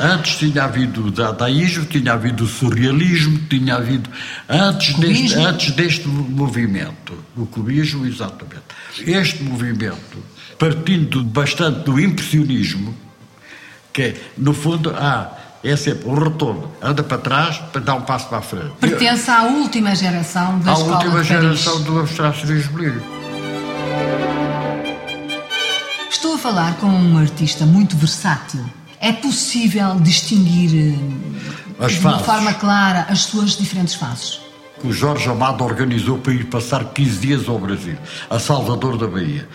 Antes 0.00 0.36
tinha 0.38 0.64
havido 0.64 1.06
o 1.06 1.10
dadaísmo, 1.10 1.84
tinha 1.84 2.14
havido 2.14 2.44
o 2.44 2.46
surrealismo, 2.48 3.38
tinha 3.48 3.76
havido. 3.76 4.10
Antes 4.48 4.94
deste, 4.94 5.34
antes 5.36 5.70
deste 5.70 6.08
movimento, 6.08 7.16
o 7.36 7.46
cubismo, 7.46 8.04
exatamente. 8.04 8.64
Este 9.06 9.44
movimento, 9.44 10.18
partindo 10.58 11.22
bastante 11.22 11.84
do 11.84 12.00
impressionismo, 12.00 12.92
que 13.92 14.02
é, 14.02 14.14
no 14.36 14.52
fundo, 14.52 14.90
há 14.90 15.30
é 15.62 15.76
sempre 15.76 16.08
um 16.08 16.14
retorno. 16.14 16.70
Anda 16.82 17.02
para 17.02 17.18
trás 17.18 17.56
para 17.72 17.80
dar 17.80 17.94
um 17.94 18.02
passo 18.02 18.28
para 18.28 18.38
a 18.38 18.42
frente. 18.42 18.72
Pertence 18.80 19.30
à 19.30 19.44
última 19.44 19.94
geração 19.94 20.58
da 20.58 20.72
à 20.72 20.74
escola 20.74 20.96
última 20.96 21.24
geração 21.24 21.82
do 21.82 22.00
abstracionismo 22.00 22.78
livre. 22.78 23.23
Falar 26.44 26.76
com 26.76 26.88
um 26.88 27.16
artista 27.16 27.64
muito 27.64 27.96
versátil. 27.96 28.62
É 29.00 29.10
possível 29.14 29.94
distinguir 30.00 30.92
eh, 30.92 31.82
as 31.82 31.92
de 31.92 32.00
fases. 32.00 32.26
forma 32.26 32.52
clara 32.52 33.06
as 33.08 33.20
suas 33.20 33.56
diferentes 33.56 33.94
fases? 33.94 34.40
O 34.84 34.92
Jorge 34.92 35.26
Amado 35.26 35.64
organizou 35.64 36.18
para 36.18 36.34
ir 36.34 36.44
passar 36.44 36.84
15 36.84 37.18
dias 37.18 37.48
ao 37.48 37.58
Brasil, 37.58 37.96
a 38.28 38.38
Salvador 38.38 38.98
da 38.98 39.06
Bahia. 39.06 39.48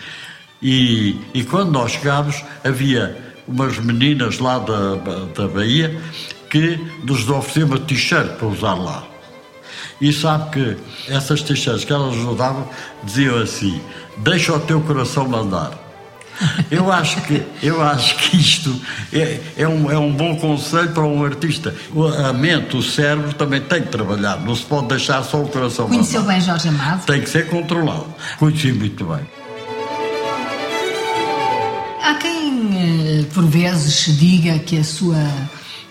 E, 0.60 1.16
e 1.32 1.44
quando 1.44 1.70
nós 1.70 1.92
chegámos, 1.92 2.42
havia 2.64 3.16
umas 3.46 3.78
meninas 3.78 4.40
lá 4.40 4.58
da, 4.58 4.96
da 5.32 5.46
Bahia 5.46 5.96
que 6.50 6.76
nos 7.04 7.28
ofereciam 7.30 7.68
uma 7.68 7.78
t-shirt 7.78 8.32
para 8.32 8.48
usar 8.48 8.74
lá. 8.74 9.04
E 10.00 10.12
sabe 10.12 10.50
que 10.50 10.76
essas 11.06 11.40
t-shirts 11.40 11.84
que 11.84 11.92
elas 11.92 12.16
nos 12.16 12.36
davam 12.36 12.68
diziam 13.04 13.38
assim: 13.40 13.80
deixa 14.16 14.52
o 14.52 14.58
teu 14.58 14.80
coração 14.80 15.28
mandar. 15.28 15.79
Eu 16.70 16.90
acho 16.90 17.20
que, 17.22 17.42
eu 17.62 17.82
acho 17.82 18.16
que 18.16 18.36
isto 18.36 18.80
é, 19.12 19.40
é, 19.56 19.68
um, 19.68 19.90
é 19.90 19.98
um 19.98 20.12
bom 20.12 20.36
conselho 20.36 20.90
para 20.90 21.02
um 21.02 21.24
artista. 21.24 21.74
A 22.24 22.32
mente, 22.32 22.76
o 22.76 22.82
cérebro 22.82 23.32
também 23.34 23.60
tem 23.60 23.82
que 23.82 23.88
trabalhar, 23.88 24.40
não 24.40 24.54
se 24.54 24.64
pode 24.64 24.88
deixar 24.88 25.22
só 25.22 25.42
o 25.42 25.48
coração 25.48 25.88
Conheceu 25.88 26.22
bem 26.22 26.40
Jorge 26.40 26.68
Amado? 26.68 27.04
Tem 27.04 27.20
que 27.20 27.28
ser 27.28 27.48
controlado. 27.48 28.06
Conheci 28.38 28.72
muito 28.72 29.04
bem. 29.04 29.20
Há 32.02 32.14
quem, 32.14 33.20
eh, 33.20 33.24
por 33.34 33.44
vezes, 33.46 34.16
diga 34.18 34.58
que 34.60 34.78
a 34.78 34.84
sua, 34.84 35.22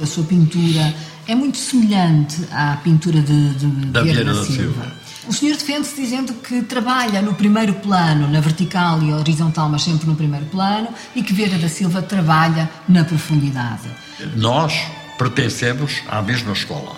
a 0.01 0.05
sua 0.05 0.23
pintura 0.23 0.93
é 1.27 1.35
muito 1.35 1.57
semelhante 1.57 2.43
à 2.51 2.77
pintura 2.83 3.21
de, 3.21 3.53
de 3.53 3.67
da 3.87 4.01
Vieira 4.01 4.23
da 4.23 4.33
Silva. 4.33 4.53
Silva. 4.53 4.98
O 5.29 5.31
senhor 5.31 5.55
defende-se 5.55 5.95
dizendo 5.95 6.33
que 6.33 6.63
trabalha 6.63 7.21
no 7.21 7.35
primeiro 7.35 7.75
plano, 7.75 8.27
na 8.27 8.41
vertical 8.41 8.99
e 9.03 9.13
horizontal, 9.13 9.69
mas 9.69 9.83
sempre 9.83 10.07
no 10.07 10.15
primeiro 10.15 10.47
plano, 10.47 10.87
e 11.15 11.21
que 11.21 11.31
Vieira 11.33 11.55
da 11.59 11.69
Silva 11.69 12.01
trabalha 12.01 12.67
na 12.87 13.03
profundidade. 13.03 13.87
Nós, 14.35 14.73
pertencemos 15.19 16.01
à 16.09 16.19
mesma 16.23 16.53
escola. 16.53 16.95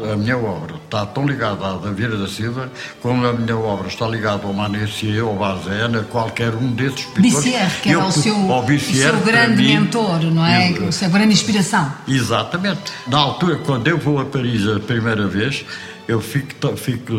A 0.00 0.16
minha 0.16 0.38
obra 0.38 0.76
está 0.76 1.04
tão 1.04 1.26
ligada 1.26 1.66
à 1.66 1.72
da 1.72 1.90
Vieira 1.90 2.16
da 2.16 2.28
Silva 2.28 2.70
como 3.02 3.26
a 3.26 3.32
minha 3.32 3.58
obra 3.58 3.88
está 3.88 4.06
ligada 4.06 4.46
ao 4.46 4.54
Manessier, 4.54 5.24
ao 5.24 5.34
Bazena, 5.34 6.04
qualquer 6.04 6.54
um 6.54 6.70
desses 6.70 7.04
pintores. 7.06 7.34
Bissier, 7.34 7.80
que 7.82 7.90
era 7.90 8.04
o 8.04 8.12
seu, 8.12 8.34
o 8.34 8.80
seu 8.80 9.20
grande 9.20 9.56
mim, 9.56 9.80
mentor, 9.80 10.22
não 10.22 10.46
é? 10.46 10.68
A 10.68 10.92
sua 10.92 11.08
grande 11.08 11.32
inspiração. 11.32 11.92
Exatamente. 12.06 12.92
Na 13.08 13.18
altura, 13.18 13.56
quando 13.56 13.88
eu 13.88 13.98
vou 13.98 14.20
a 14.20 14.24
Paris 14.24 14.68
a 14.68 14.78
primeira 14.78 15.26
vez, 15.26 15.64
eu 16.08 16.20
fico, 16.20 16.76
fico 16.76 17.12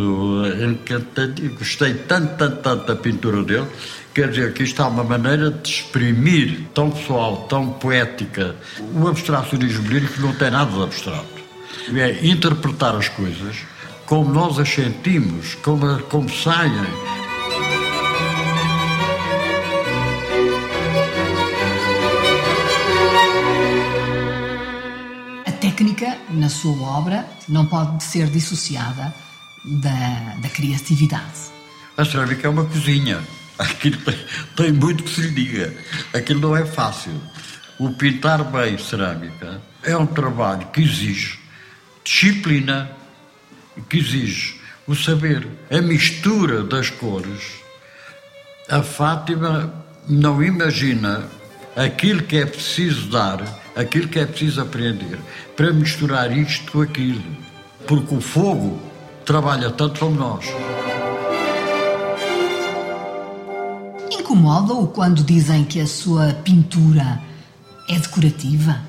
encantado, 0.65 1.41
gostei 1.57 1.93
tanto, 1.93 2.35
tanto, 2.35 2.57
tanto 2.57 2.87
da 2.87 2.95
pintura 2.95 3.43
dele. 3.43 3.67
Quer 4.13 4.29
dizer, 4.29 4.53
que 4.53 4.63
isto 4.63 4.81
há 4.81 4.87
uma 4.87 5.03
maneira 5.03 5.51
de 5.51 5.69
exprimir 5.69 6.61
tão 6.73 6.89
pessoal, 6.89 7.45
tão 7.47 7.69
poética. 7.69 8.55
O 8.93 9.07
abstracionismo 9.07 9.87
lírico 9.87 10.19
não 10.19 10.33
tem 10.33 10.51
nada 10.51 10.71
de 10.71 10.83
abstrato 10.83 11.39
é 11.97 12.25
interpretar 12.25 12.95
as 12.95 13.09
coisas 13.09 13.57
como 14.05 14.31
nós 14.31 14.59
as 14.59 14.69
sentimos, 14.69 15.55
como, 15.55 15.99
como 16.03 16.29
saem. 16.29 16.71
Na 26.29 26.49
sua 26.49 26.81
obra, 26.81 27.27
não 27.47 27.65
pode 27.65 28.03
ser 28.03 28.27
dissociada 28.27 29.13
da, 29.65 30.35
da 30.41 30.49
criatividade. 30.49 31.51
A 31.97 32.05
cerâmica 32.05 32.47
é 32.47 32.49
uma 32.49 32.65
cozinha. 32.65 33.19
Aquilo 33.59 33.97
tem, 33.97 34.17
tem 34.55 34.71
muito 34.71 35.03
que 35.03 35.09
se 35.09 35.21
lhe 35.21 35.31
diga. 35.31 35.73
Aquilo 36.13 36.39
não 36.39 36.55
é 36.55 36.65
fácil. 36.65 37.11
O 37.77 37.91
pintar 37.91 38.43
bem 38.43 38.77
cerâmica 38.77 39.61
é 39.83 39.97
um 39.97 40.05
trabalho 40.05 40.67
que 40.67 40.81
exige 40.81 41.39
disciplina 42.03 42.89
que 43.87 43.97
exige 43.97 44.59
o 44.87 44.95
saber, 44.95 45.47
a 45.69 45.81
mistura 45.81 46.63
das 46.63 46.89
cores. 46.89 47.61
A 48.67 48.81
Fátima 48.81 49.71
não 50.07 50.43
imagina 50.43 51.23
aquilo 51.75 52.23
que 52.23 52.37
é 52.37 52.45
preciso 52.45 53.09
dar, 53.09 53.41
aquilo 53.79 54.07
que 54.07 54.19
é 54.19 54.25
preciso 54.25 54.61
aprender, 54.61 55.19
para 55.55 55.71
misturar 55.71 56.35
isto 56.35 56.71
com 56.71 56.81
aquilo. 56.81 57.23
Porque 57.87 58.13
o 58.13 58.21
fogo 58.21 58.79
trabalha 59.25 59.69
tanto 59.71 59.99
como 59.99 60.15
nós. 60.15 60.45
Incomoda-o 64.11 64.87
quando 64.87 65.23
dizem 65.23 65.63
que 65.63 65.79
a 65.79 65.87
sua 65.87 66.33
pintura 66.43 67.19
é 67.87 67.97
decorativa? 67.97 68.81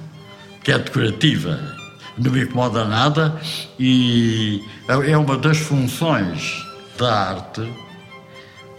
Que 0.62 0.72
é 0.72 0.78
decorativa? 0.78 1.80
não 2.20 2.30
me 2.32 2.42
incomoda 2.42 2.84
nada 2.84 3.40
e 3.78 4.62
é 5.06 5.16
uma 5.16 5.38
das 5.38 5.58
funções 5.58 6.62
da 6.98 7.30
arte. 7.30 7.72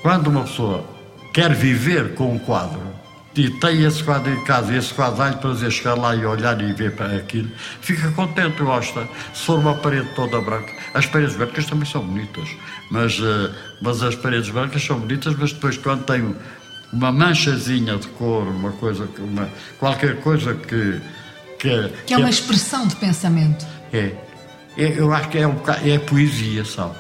Quando 0.02 0.28
uma 0.28 0.44
pessoa 0.44 0.86
quer 1.34 1.54
viver 1.54 2.14
com 2.14 2.36
um 2.36 2.40
quadro 2.40 2.91
e 3.36 3.50
tem 3.50 3.84
esse 3.84 4.04
quadro 4.04 4.34
em 4.34 4.44
casa 4.44 4.74
e 4.74 4.78
esse 4.78 4.94
quadro 4.94 5.18
dá-lhe 5.18 5.38
prazer 5.38 5.72
chegar 5.72 5.96
lá 5.96 6.16
e 6.16 6.26
olhar 6.26 6.60
e 6.62 6.74
ver 6.74 6.92
para 6.96 7.16
aquilo, 7.16 7.50
fica 7.82 8.12
contente, 8.12 8.62
gosta. 8.62 9.08
Se 9.34 9.46
for 9.46 9.60
uma 9.60 9.76
parede 9.76 10.10
toda 10.16 10.42
branca, 10.42 10.74
as 10.94 11.06
paredes 11.06 11.36
brancas 11.36 11.66
também 11.66 11.86
são 11.86 12.06
bonitas, 12.06 12.50
mas, 12.90 13.18
eh, 13.20 13.52
mas 13.82 14.04
as 14.04 14.16
paredes 14.16 14.50
brancas 14.50 14.84
são 14.84 15.00
bonitas, 15.00 15.36
mas 15.38 15.54
depois 15.54 15.78
quando 15.78 16.04
tem 16.04 16.36
uma 16.92 17.12
manchazinha 17.12 17.98
de 17.98 18.08
cor, 18.10 18.48
uma 18.48 18.72
coisa, 18.74 19.08
uma, 19.20 19.50
qualquer 19.80 20.20
coisa 20.22 20.54
que 20.54 21.02
que, 21.62 21.90
que 22.08 22.14
é 22.16 22.18
uma 22.18 22.30
expressão 22.30 22.88
de 22.88 22.96
pensamento. 22.96 23.66
É. 23.94 24.16
é 24.76 25.00
eu 25.00 25.14
acho 25.14 25.30
que 25.30 25.38
é, 25.38 25.48
um 25.48 25.54
bocado, 25.54 25.88
é 25.88 26.00
poesia 26.00 26.66
só. 26.66 26.96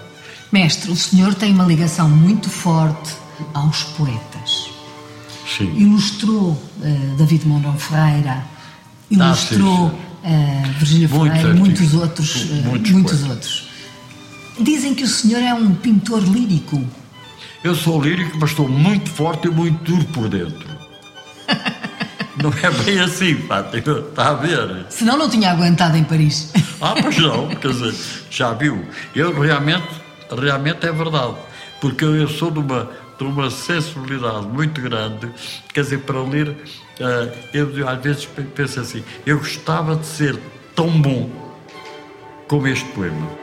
Mestre, 0.51 0.91
o 0.91 0.95
senhor 0.95 1.33
tem 1.33 1.51
uma 1.51 1.65
ligação 1.65 2.07
muito 2.07 2.49
forte 2.49 3.15
aos 3.53 3.83
poetas. 3.83 4.70
Sim. 5.57 5.73
Ilustrou 5.75 6.51
uh, 6.51 7.15
David 7.17 7.47
Mondão 7.47 7.77
Ferreira, 7.77 8.43
ilustrou 9.09 9.87
ah, 9.87 9.89
sim, 9.89 10.29
sim. 10.29 10.67
Uh, 10.67 10.79
Virgílio 10.79 11.09
Ferreira 11.09 11.49
e 11.49 11.53
muitos 11.53 11.93
outros. 11.93 12.35
Uh, 12.35 12.53
muitos, 12.65 12.91
muitos 12.91 13.23
outros. 13.23 13.69
Dizem 14.59 14.93
que 14.93 15.03
o 15.03 15.07
senhor 15.07 15.41
é 15.41 15.53
um 15.53 15.73
pintor 15.73 16.21
lírico. 16.21 16.83
Eu 17.63 17.75
sou 17.75 18.01
lírico, 18.01 18.37
mas 18.39 18.51
estou 18.51 18.67
muito 18.67 19.09
forte 19.09 19.47
e 19.47 19.51
muito 19.51 19.83
duro 19.83 20.05
por 20.05 20.29
dentro. 20.29 20.69
Não 22.41 22.51
é 22.51 22.83
bem 22.83 22.99
assim, 22.99 23.35
Fátima, 23.35 23.99
está 23.99 24.29
a 24.29 24.33
ver? 24.33 24.85
Senão 24.89 25.17
não 25.17 25.29
tinha 25.29 25.51
aguentado 25.51 25.97
em 25.97 26.03
Paris. 26.03 26.51
Ah, 26.79 26.95
pois 26.99 27.17
não, 27.17 27.49
quer 27.49 27.67
dizer, 27.67 27.93
já 28.31 28.53
viu. 28.53 28.83
Eu 29.13 29.39
realmente, 29.39 29.87
realmente 30.35 30.87
é 30.87 30.91
verdade, 30.91 31.35
porque 31.79 32.05
eu 32.05 32.27
sou 32.27 32.49
de 32.49 32.59
uma, 32.59 32.89
de 33.23 33.27
uma 33.27 33.51
sensibilidade 33.51 34.47
muito 34.47 34.81
grande, 34.81 35.31
quer 35.71 35.81
dizer, 35.81 35.99
para 35.99 36.19
ler, 36.23 36.49
uh, 36.49 36.57
eu 37.53 37.87
às 37.87 38.01
vezes 38.01 38.25
penso 38.55 38.79
assim, 38.79 39.03
eu 39.25 39.37
gostava 39.37 39.95
de 39.95 40.07
ser 40.07 40.39
tão 40.75 40.89
bom 40.89 41.29
como 42.47 42.67
este 42.67 42.87
poema. 42.89 43.41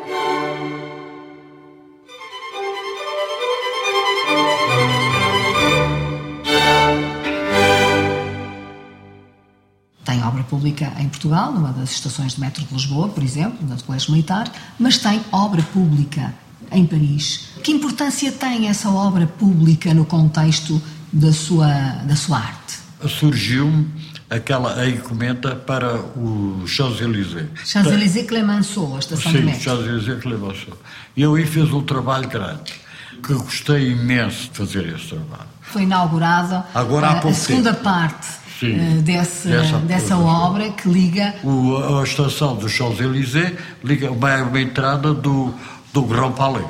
pública 10.48 10.94
em 10.98 11.08
Portugal, 11.08 11.52
numa 11.52 11.72
das 11.72 11.90
estações 11.90 12.34
de 12.34 12.40
metro 12.40 12.64
de 12.64 12.72
Lisboa, 12.72 13.08
por 13.10 13.22
exemplo, 13.22 13.58
no 13.66 13.82
Colégio 13.82 14.12
Militar, 14.12 14.50
mas 14.78 14.96
tem 14.96 15.20
obra 15.30 15.62
pública 15.74 16.34
em 16.72 16.86
Paris. 16.86 17.48
Que 17.62 17.72
importância 17.72 18.30
tem 18.32 18.68
essa 18.68 18.88
obra 18.90 19.26
pública 19.26 19.92
no 19.94 20.04
contexto 20.04 20.80
da 21.12 21.32
sua, 21.32 21.68
da 22.04 22.16
sua 22.16 22.38
arte? 22.38 22.78
Surgiu 23.08 23.86
aquela 24.28 24.74
a 24.78 24.88
encomenda 24.88 25.54
para 25.54 25.96
o 26.16 26.64
Champs-Élysées. 26.66 27.46
Champs-Élysées 27.64 28.26
Clemenceau, 28.26 28.96
a 28.96 28.98
estação 28.98 29.32
Sim, 29.32 29.38
de 29.38 29.44
metro. 29.44 29.62
Champs-Élysées 29.62 30.20
Clemenceau. 30.20 30.76
E 31.16 31.22
eu 31.22 31.34
aí 31.34 31.46
fiz 31.46 31.70
um 31.72 31.82
trabalho 31.82 32.28
grande, 32.28 32.74
que 33.22 33.32
gostei 33.34 33.92
imenso 33.92 34.50
de 34.50 34.58
fazer 34.58 34.86
esse 34.94 35.08
trabalho. 35.08 35.48
Foi 35.62 35.82
inaugurada 35.82 36.64
Agora, 36.74 37.08
a, 37.08 37.18
a 37.18 37.34
segunda 37.34 37.72
tempo. 37.72 37.84
parte 37.84 38.26
Sim, 38.58 39.00
desse, 39.02 39.48
dessa, 39.48 39.78
dessa 39.78 40.16
obra 40.18 40.70
que 40.70 40.88
liga. 40.88 41.34
O, 41.44 41.98
a 41.98 42.02
estação 42.02 42.56
dos 42.56 42.72
Champs-Élysées 42.72 43.52
liga 43.84 44.10
uma, 44.10 44.36
uma 44.42 44.60
entrada 44.60 45.14
do, 45.14 45.54
do 45.92 46.02
Grand 46.02 46.32
Palais. 46.32 46.66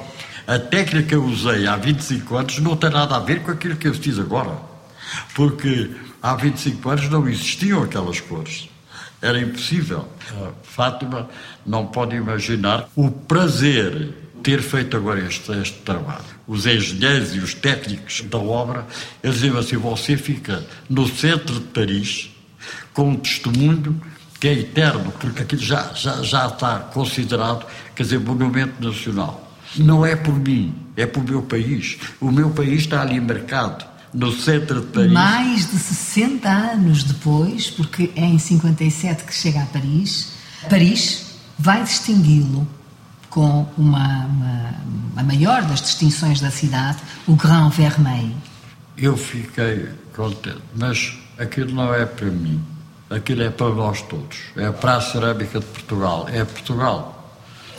A 0.47 0.59
técnica 0.59 1.09
que 1.09 1.15
eu 1.15 1.25
usei 1.25 1.67
há 1.67 1.77
25 1.77 2.37
anos 2.37 2.59
não 2.59 2.77
tem 2.77 2.91
nada 2.91 3.17
a 3.17 3.21
ver 3.21 3.43
com 3.43 3.51
aquilo 3.51 3.77
que 3.77 3.89
eu 3.89 3.95
fiz 3.95 4.19
agora. 4.19 4.57
Porque 5.35 5.91
há 6.23 6.35
25 6.35 6.89
anos 6.89 7.09
não 7.11 7.29
existiam 7.29 7.83
aquelas 7.83 8.21
cores. 8.21 8.69
Era 9.21 9.41
impossível. 9.41 10.09
A 10.31 10.53
Fátima 10.63 11.29
não 11.67 11.87
pode 11.87 12.17
imaginar 12.17 12.89
o 12.97 13.11
prazer 13.11 14.15
ter 14.43 14.63
feito 14.63 14.97
agora 14.97 15.21
este, 15.21 15.53
este 15.53 15.79
trabalho. 15.81 16.25
Os 16.47 16.65
engenheiros 16.65 17.35
e 17.35 17.41
os 17.41 17.53
técnicos 17.53 18.23
da 18.23 18.39
obra, 18.39 18.87
eles 19.23 19.37
diziam 19.37 19.59
assim: 19.59 19.77
você 19.77 20.17
fica 20.17 20.65
no 20.89 21.07
centro 21.09 21.57
de 21.57 21.67
Paris 21.67 22.31
com 22.95 23.11
um 23.11 23.17
testemunho 23.17 24.01
que 24.41 24.49
é 24.49 24.53
eterno, 24.53 25.13
porque 25.19 25.43
aquilo 25.43 25.63
já, 25.63 25.93
já, 25.95 26.23
já 26.23 26.47
está 26.47 26.79
considerado, 26.79 27.67
quer 27.95 28.05
dizer, 28.05 28.21
monumento 28.21 28.83
nacional. 28.83 29.49
Não 29.77 30.05
é 30.07 30.17
por 30.17 30.35
mim, 30.35 30.75
é 30.97 31.07
por 31.07 31.23
meu 31.23 31.43
país. 31.43 31.99
O 32.21 32.31
meu 32.31 32.51
país 32.51 32.83
está 32.83 33.03
ali 33.03 33.21
marcado, 33.21 33.85
no 34.15 34.33
centro 34.33 34.81
de 34.81 34.87
Paris. 34.87 35.13
Mais 35.13 35.71
de 35.71 35.79
60 35.79 36.49
anos 36.49 37.05
depois, 37.05 37.71
porque 37.71 38.11
é 38.17 38.25
em 38.25 38.39
57 38.39 39.25
que 39.25 39.35
chega 39.35 39.63
a 39.63 39.67
Paris, 39.67 40.33
Paris 40.69 41.27
vai 41.59 41.83
distingui-lo 41.83 42.67
com 43.29 43.67
uma, 43.77 44.27
uma, 44.27 44.75
a 45.17 45.23
maior 45.23 45.63
das 45.63 45.83
distinções 45.83 46.41
da 46.41 46.51
cidade, 46.51 46.99
o 47.27 47.35
Grand 47.35 47.71
Vermeil. 47.71 48.35
Eu 48.97 49.17
fiquei 49.17 49.89
contente, 50.15 50.63
mas 50.75 51.13
aquilo 51.39 51.73
não 51.75 51.95
é 51.95 52.07
para 52.07 52.31
mim, 52.31 52.61
aquilo 53.11 53.43
é 53.43 53.51
para 53.51 53.75
nós 53.75 54.03
todos, 54.03 54.39
é 54.57 54.71
para 54.71 54.97
a 54.97 55.01
cerâmica 55.01 55.61
de 55.61 55.67
Portugal, 55.67 56.27
é 56.33 56.45
Portugal. 56.45 57.15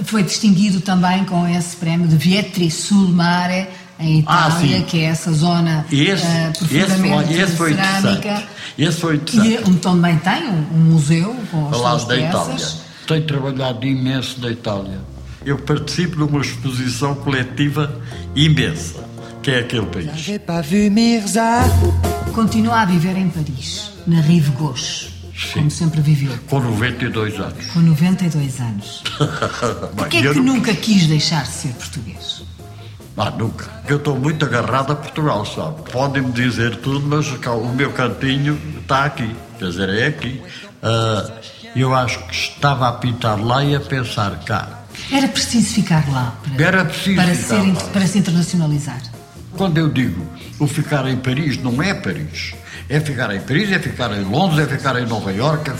Foi 0.03 0.23
distinguido 0.23 0.79
também 0.81 1.25
com 1.25 1.47
esse 1.47 1.75
prémio 1.75 2.07
de 2.07 2.15
Vietri 2.15 2.71
sul 2.71 3.09
Mare, 3.09 3.67
em 3.99 4.23
ah, 4.25 4.47
Itália, 4.47 4.79
ah, 4.79 4.83
que 4.83 4.99
é 4.99 5.03
essa 5.03 5.33
zona 5.33 5.85
esse, 5.91 6.25
uh, 6.25 6.57
profundamente 6.57 7.33
esse 7.33 7.55
foi, 7.57 7.71
esse 7.71 7.81
cerâmica. 7.81 8.43
Esse 8.77 8.97
foi 9.01 9.15
interessante. 9.15 9.69
E 9.69 9.75
também 9.75 10.17
tem 10.19 10.47
um, 10.47 10.67
um 10.73 10.79
museu 10.91 11.35
com 11.51 11.69
as 11.69 11.77
suas 11.77 12.05
da 12.05 12.15
peças. 12.15 12.47
Itália. 12.47 12.89
Tenho 13.07 13.25
trabalhado 13.25 13.85
imenso 13.85 14.39
na 14.39 14.49
Itália 14.49 15.01
eu 15.45 15.57
participo 15.57 16.17
de 16.17 16.23
uma 16.23 16.41
exposição 16.41 17.15
coletiva 17.15 18.01
imensa, 18.35 19.03
que 19.41 19.51
é 19.51 19.59
aquele 19.59 19.85
país. 19.85 20.11
Continua 22.33 22.81
a 22.81 22.85
viver 22.85 23.17
em 23.17 23.29
Paris, 23.29 23.91
na 24.05 24.21
Rive 24.21 24.51
Gauche. 24.51 25.08
Como 25.54 25.71
sempre 25.71 26.02
viveu. 26.02 26.38
Com 26.49 26.60
92 26.60 27.39
anos. 27.39 27.65
Com 27.67 27.80
92 27.80 28.60
anos. 28.60 29.04
Porquê 29.95 30.17
é 30.17 30.28
eu 30.28 30.34
que 30.34 30.39
nunca 30.39 30.73
quis 30.73 31.08
deixar 31.08 31.43
de 31.43 31.49
ser 31.49 31.73
português? 31.73 32.43
Ah, 33.17 33.32
nunca. 33.32 33.69
Eu 33.88 33.97
estou 33.97 34.17
muito 34.17 34.45
agarrado 34.45 34.93
a 34.93 34.95
Portugal, 34.95 35.45
sabe? 35.45 35.89
Podem-me 35.91 36.32
dizer 36.32 36.78
tudo, 36.78 37.06
mas 37.06 37.28
o 37.28 37.73
meu 37.73 37.91
cantinho 37.91 38.60
está 38.80 39.06
aqui. 39.06 39.36
Quer 39.58 39.65
dizer, 39.65 39.89
é 39.89 40.08
aqui. 40.08 40.41
Ah, 40.82 41.30
eu 41.75 41.93
acho 41.93 42.19
que 42.25 42.34
estava 42.34 42.88
a 42.88 42.93
pintar 42.93 43.39
lá 43.39 43.63
e 43.63 43.75
a 43.75 43.80
pensar 43.80 44.39
cá. 44.45 44.84
Era 45.12 45.28
preciso 45.28 45.73
ficar 45.73 46.08
lá 46.10 46.36
para, 46.43 46.63
Era 46.63 46.86
preciso 46.86 47.15
para, 47.15 47.36
ser, 47.36 47.73
lá. 47.73 47.84
para 47.91 48.08
se 48.08 48.17
internacionalizar. 48.19 49.02
Quando 49.58 49.78
eu 49.78 49.89
digo 49.89 50.25
o 50.60 50.67
ficar 50.67 51.08
em 51.08 51.17
Paris, 51.17 51.58
não 51.58 51.82
é 51.82 51.93
Paris. 51.93 52.54
É 52.89 52.99
ficar 52.99 53.34
em 53.36 53.39
Paris, 53.39 53.71
é 53.71 53.78
ficar 53.78 54.12
em 54.17 54.23
Londres, 54.23 54.67
é 54.67 54.78
ficar 54.78 54.99
em 54.99 55.06
Nova 55.06 55.32
Iorque. 55.32 55.71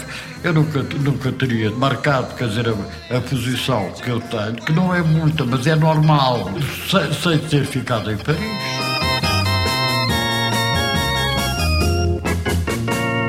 Eu 0.44 0.54
nunca, 0.54 0.84
nunca 0.84 1.32
teria 1.32 1.72
marcado, 1.72 2.36
quer 2.36 2.48
dizer, 2.48 2.68
a, 2.70 3.18
a 3.18 3.22
posição 3.22 3.92
que 3.94 4.10
eu 4.10 4.22
tenho, 4.22 4.56
que 4.58 4.72
não 4.72 4.94
é 4.94 5.02
muita, 5.02 5.44
mas 5.44 5.66
é 5.66 5.76
normal, 5.76 6.52
sem, 6.90 7.12
sem 7.14 7.40
ter 7.50 7.66
ficado 7.66 8.12
em 8.12 8.18
Paris. 8.18 8.40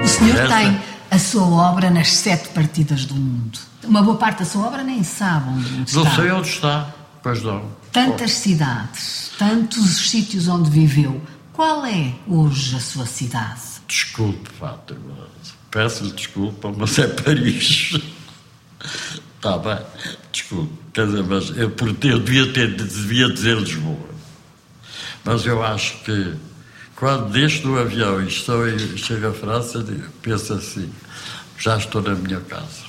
O 0.04 0.08
senhor 0.08 0.48
tem 0.48 0.80
a 1.10 1.18
sua 1.18 1.46
obra 1.70 1.90
nas 1.90 2.12
sete 2.12 2.50
partidas 2.50 3.06
do 3.06 3.14
mundo. 3.14 3.58
Uma 3.84 4.02
boa 4.02 4.16
parte 4.18 4.40
da 4.40 4.44
sua 4.44 4.66
obra 4.66 4.82
nem 4.84 5.02
sabe 5.02 5.48
onde 5.50 5.94
Não 5.94 6.02
está. 6.02 6.16
sei 6.16 6.30
onde 6.30 6.48
está, 6.48 6.94
pois 7.22 7.42
não. 7.42 7.64
Tantas 7.90 8.32
cidades, 8.32 9.32
tantos 9.38 10.10
sítios 10.10 10.48
onde 10.48 10.70
viveu. 10.70 11.20
Qual 11.52 11.84
é 11.84 12.12
hoje 12.28 12.76
a 12.76 12.80
sua 12.80 13.06
cidade? 13.06 13.69
Desculpe, 13.90 14.48
Fátima. 14.50 15.26
Peço-lhe 15.68 16.12
desculpa, 16.12 16.72
mas 16.76 16.96
é 17.00 17.08
Paris. 17.08 18.00
Está 19.34 19.58
bem, 19.58 19.78
desculpe. 20.30 20.72
Quer 20.92 21.06
dizer, 21.06 21.24
mas 21.24 21.50
eu, 21.50 21.74
eu 22.04 22.18
devia, 22.20 22.52
ter, 22.52 22.72
devia 22.76 23.28
dizer 23.28 23.56
Lisboa. 23.56 24.08
Mas 25.24 25.44
eu 25.44 25.60
acho 25.60 25.98
que 26.04 26.34
quando 26.94 27.32
deixo 27.32 27.62
do 27.62 27.76
avião 27.76 28.22
e 28.22 28.28
estou 28.28 28.62
chego 28.96 29.26
à 29.26 29.32
França, 29.32 29.84
penso 30.22 30.52
assim, 30.52 30.92
já 31.58 31.76
estou 31.76 32.00
na 32.00 32.14
minha 32.14 32.40
casa. 32.42 32.84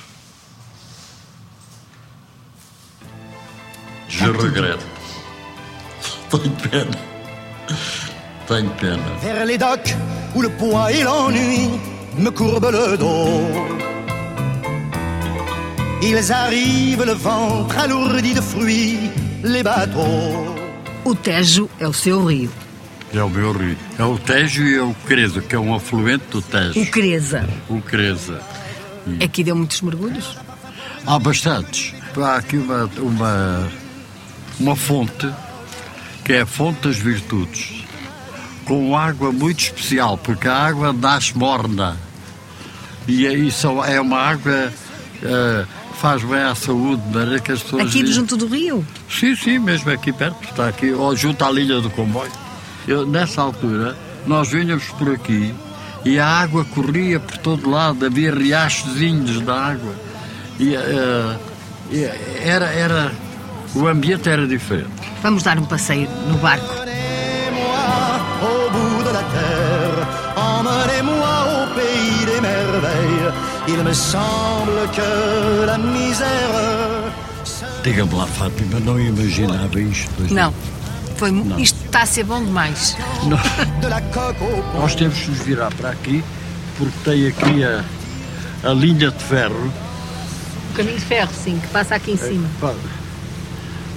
Je 4.08 4.24
regrette. 4.24 4.86
Tenho 6.30 6.56
pena. 6.70 7.12
Tenho 8.52 8.70
pena. 8.82 9.00
vers 9.22 9.46
les 9.46 9.58
docks 9.58 9.96
où 10.36 10.42
le 10.42 10.50
poids 10.50 10.92
et 10.92 11.04
l'ennui 11.04 11.70
me 12.18 12.30
courbent 12.32 12.70
le 12.70 12.98
dos. 12.98 13.48
Ils 16.02 16.32
arrivent 16.34 17.06
le 17.06 17.14
ventre 17.14 17.78
alourdi 17.78 18.34
de 18.34 18.42
fruits, 18.42 19.10
les 19.44 19.64
bateaux. 19.64 20.56
O 21.06 21.16
Tejo 21.16 21.70
é 21.80 21.88
o 21.88 21.94
seu 21.94 22.26
rio. 22.26 22.52
É 23.14 23.24
o 23.24 23.30
meu 23.30 23.54
rio. 23.54 23.78
É 23.98 24.04
o 24.04 24.18
Tejo 24.18 24.64
e 24.64 24.76
é 24.76 24.82
o 24.82 24.94
Creza, 25.08 25.40
que 25.42 25.56
é 25.56 25.60
um 25.60 25.74
afluente 25.74 26.26
do 26.32 26.40
O 26.40 26.42
Tejo. 26.42 26.92
Creza. 26.92 27.48
O 27.70 27.82
Creza. 27.82 28.42
Aqui 29.24 29.46
deu 29.46 29.56
muitos 29.56 29.82
mergulhos? 29.82 30.38
Há 31.08 31.18
bastantes. 31.20 31.94
Há 32.18 32.36
aqui 32.36 32.58
uma, 32.58 32.90
uma, 32.98 33.68
uma 34.60 34.76
fonte, 34.76 35.30
que 36.26 36.34
é 36.34 36.42
a 36.42 36.46
Fonte 36.46 36.88
das 36.88 36.98
Virtudes, 36.98 37.81
com 38.65 38.95
água 38.97 39.32
muito 39.32 39.60
especial, 39.60 40.17
porque 40.17 40.47
a 40.47 40.56
água 40.56 40.93
nasce 40.93 41.38
morna. 41.38 41.97
E 43.08 43.26
isso 43.26 43.67
é 43.84 44.00
uma 44.00 44.17
água 44.19 44.71
eh, 45.24 45.65
faz 46.00 46.24
bem 46.24 46.39
à 46.41 46.54
saúde, 46.56 47.02
de 47.02 47.17
maneira 47.17 47.39
que 47.39 47.52
as 47.52 47.62
pessoas. 47.63 47.84
Aqui 47.84 48.00
dizem- 48.02 48.15
junto 48.15 48.38
do 48.38 48.47
rio? 48.47 48.86
Sim, 49.10 49.36
sim, 49.36 49.60
mesmo 49.60 49.91
aqui 49.91 50.12
perto, 50.13 50.38
está 50.43 50.67
aqui, 50.67 50.93
ó, 50.93 51.13
junto 51.15 51.43
à 51.43 51.52
linha 51.52 51.80
do 51.82 51.89
comboio. 51.89 52.32
Eu, 52.88 53.06
nessa 53.06 53.41
altura, 53.41 53.97
nós 54.26 54.50
vinhamos 54.50 54.86
por 54.97 55.12
aqui 55.13 55.54
e 56.06 56.19
a 56.19 56.26
água 56.28 56.63
corria 56.65 57.19
por 57.19 57.38
todo 57.38 57.69
lado, 57.69 58.06
havia 58.06 58.34
riachozinhos 58.34 59.41
de 59.43 59.52
água. 59.52 59.93
E, 60.60 60.74
e 61.91 62.04
era, 62.43 62.65
era, 62.67 63.12
o 63.76 63.88
ambiente 63.88 64.30
era 64.30 64.47
diferente. 64.47 64.89
Vamos 65.21 65.43
dar 65.43 65.58
um 65.60 65.65
passeio 65.65 66.10
no 66.28 66.38
barco. 66.38 66.81
Il 73.67 73.78
me 73.84 73.93
semble 73.93 74.88
que 74.93 75.65
la 75.65 75.78
misère 75.78 77.13
Diga-me 77.84 78.13
lá, 78.15 78.26
Fátima, 78.28 78.80
não 78.80 79.00
imaginava 79.00 79.80
isto. 79.80 80.12
Não. 80.34 80.54
Foi, 81.17 81.32
mu- 81.32 81.60
isto 81.60 81.78
está 81.86 82.02
a 82.04 82.06
ser 82.06 82.24
bom 82.24 82.43
demais. 82.43 82.95
pont. 84.34 84.78
Nós 84.80 84.95
temos 84.95 85.17
que 85.19 85.30
nos 85.32 85.39
virar 85.39 85.71
para 85.74 85.89
aqui, 85.91 86.24
porque 86.78 86.93
tem 87.04 87.28
aqui 87.28 87.63
a, 87.63 87.84
a 88.69 88.74
linha 88.74 89.10
de 89.12 89.24
ferro. 89.24 89.71
O 90.71 90.74
caminho 90.76 90.97
de 90.97 91.06
ferro, 91.06 91.30
sim, 91.43 91.60
que 91.60 91.67
passa 91.67 91.95
aqui 91.95 92.12
em 92.12 92.17
cima. 92.17 92.47
Pá, 92.60 92.74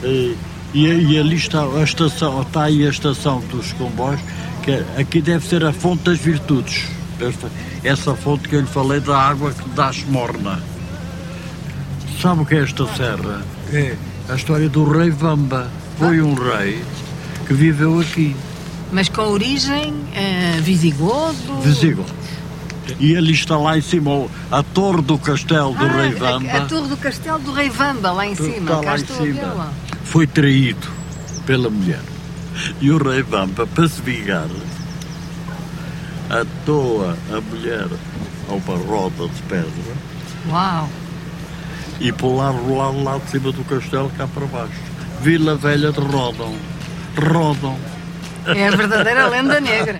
E, 0.02 0.36
e, 0.74 0.86
e 1.12 1.18
ali 1.18 1.36
está 1.36 1.62
a 1.62 1.82
estação, 1.82 2.40
está 2.42 2.64
aí 2.64 2.86
a 2.86 2.90
estação 2.90 3.40
dos 3.50 3.72
comboios, 3.74 4.20
que 4.62 4.70
é- 4.72 4.84
aqui 4.98 5.20
deve 5.20 5.46
ser 5.46 5.64
a 5.64 5.72
fonte 5.72 6.04
das 6.04 6.18
virtudes. 6.18 6.84
Esta- 7.20 7.50
essa 7.82 8.14
fonte 8.14 8.48
que 8.48 8.56
eu 8.56 8.60
lhe 8.60 8.66
falei 8.66 9.00
da 9.00 9.16
água 9.16 9.52
que 9.52 9.68
nasce 9.76 10.04
morna. 10.06 10.60
Sabe 12.20 12.42
o 12.42 12.46
que 12.46 12.54
é 12.54 12.62
esta 12.62 12.86
serra? 12.94 13.42
É 13.72 13.96
a 14.28 14.34
história 14.34 14.68
do 14.68 14.84
rei 14.90 15.10
Vamba. 15.10 15.70
Foi 15.98 16.20
um 16.20 16.34
rei 16.34 16.82
que 17.46 17.54
viveu 17.54 18.00
aqui, 18.00 18.34
Mas 18.92 19.08
com 19.08 19.22
origem 19.22 19.92
eh, 20.14 20.58
visigodo. 20.62 21.60
Visigodos. 21.62 22.12
E 23.00 23.16
ali 23.16 23.32
está 23.32 23.56
lá 23.56 23.76
em 23.78 23.80
cima 23.80 24.26
a 24.50 24.62
torre 24.62 25.02
do 25.02 25.18
castelo 25.18 25.72
do 25.74 25.84
Ah, 25.84 25.88
rei 25.88 26.10
a- 26.14 26.18
Vamba. 26.18 26.52
A, 26.52 26.60
torre 26.66 26.88
do 26.88 26.96
castelo 26.96 27.38
do 27.40 27.52
rei 27.52 27.70
Vamba, 27.70 28.12
lá 28.12 28.26
em 28.26 28.34
cima. 28.34 28.48
Está 28.56 28.80
lá 28.80 28.98
em 28.98 29.02
a 29.02 29.06
cima. 29.06 29.72
Foi 30.04 30.26
traído 30.26 30.86
pela 31.46 31.70
mulher. 31.70 32.00
E 32.80 32.90
o 32.90 32.98
rei 33.02 33.22
Vampa, 33.22 33.66
para 33.66 33.88
se 33.88 34.00
vingar, 34.02 34.46
atoa 36.40 37.16
a 37.32 37.40
mulher 37.40 37.86
a 38.48 38.52
uma 38.52 38.76
roda 38.76 39.28
de 39.28 39.42
pedra 39.42 39.94
Uau! 40.48 40.88
e 42.00 42.12
pularam 42.12 42.76
lá, 42.76 42.90
lá 42.90 43.18
de 43.18 43.30
cima 43.30 43.52
do 43.52 43.64
castelo 43.64 44.10
cá 44.16 44.26
para 44.26 44.46
baixo. 44.46 44.72
Vila 45.20 45.54
Velha 45.56 45.92
de 45.92 46.00
Rodam. 46.00 46.52
Rodam. 47.16 47.78
É 48.46 48.66
a 48.66 48.70
verdadeira 48.76 49.28
lenda 49.30 49.60
negra. 49.60 49.96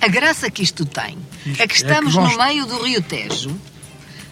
A 0.00 0.08
graça 0.08 0.50
que 0.50 0.62
isto 0.62 0.84
tem 0.84 1.16
é 1.58 1.66
que 1.66 1.74
estamos 1.74 2.14
nós- 2.14 2.32
no 2.32 2.44
meio 2.44 2.66
do 2.66 2.82
Rio 2.82 3.02
Tejo, 3.02 3.58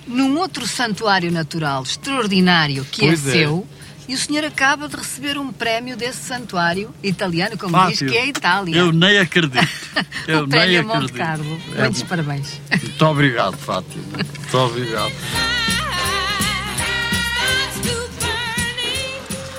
num 0.07 0.39
outro 0.39 0.67
santuário 0.67 1.33
natural 1.33 1.83
extraordinário 1.83 2.85
que 2.85 3.07
Pois 3.07 3.27
é, 3.27 3.43
é. 3.43 3.63
E 4.09 4.15
o 4.15 4.19
senhor 4.19 4.45
acaba 4.45 4.89
de 4.89 4.97
receber 4.97 5.39
um 5.39 5.53
prémio 5.53 5.97
desse 5.97 6.23
santuário 6.23 6.95
italiano, 7.03 7.57
como 7.57 7.77
diz 7.87 7.99
Fácil. 8.01 8.09
que 8.09 8.17
é 8.17 8.23
a 8.23 8.27
Itália. 8.27 8.77
Eu 8.77 8.93
nem 8.93 9.19
acredito. 9.19 9.69
Eu 10.29 10.45
o 10.45 10.47
nem 10.47 10.61
prémio 10.61 10.83
Monte 10.85 10.95
acredito. 10.97 11.17
Carlo. 11.17 11.61
É 11.77 11.83
Muitos 11.83 12.03
bom. 12.03 12.09
parabéns. 12.09 12.61
Muito 12.83 13.07
obrigado, 13.07 13.57
Fátima. 13.57 14.05
Muito 14.17 14.59
obrigado. 14.59 15.13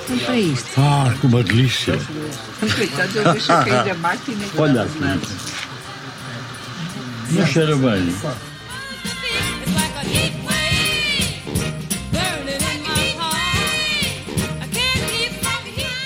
Vamos 0.07 0.23
para 0.23 0.37
isto. 0.37 0.69
Ah, 0.77 1.13
que 1.19 1.27
uma 1.27 1.43
delícia. 1.43 1.99
Coitado, 2.75 3.17
eu 3.17 3.31
deixo 3.33 3.47
cair 3.47 3.91
a 3.91 3.95
máquina. 3.95 4.45
Olha 4.57 4.83
aqui. 4.83 4.99
Não 7.31 7.47
cheira 7.47 7.75
bem. 7.75 8.15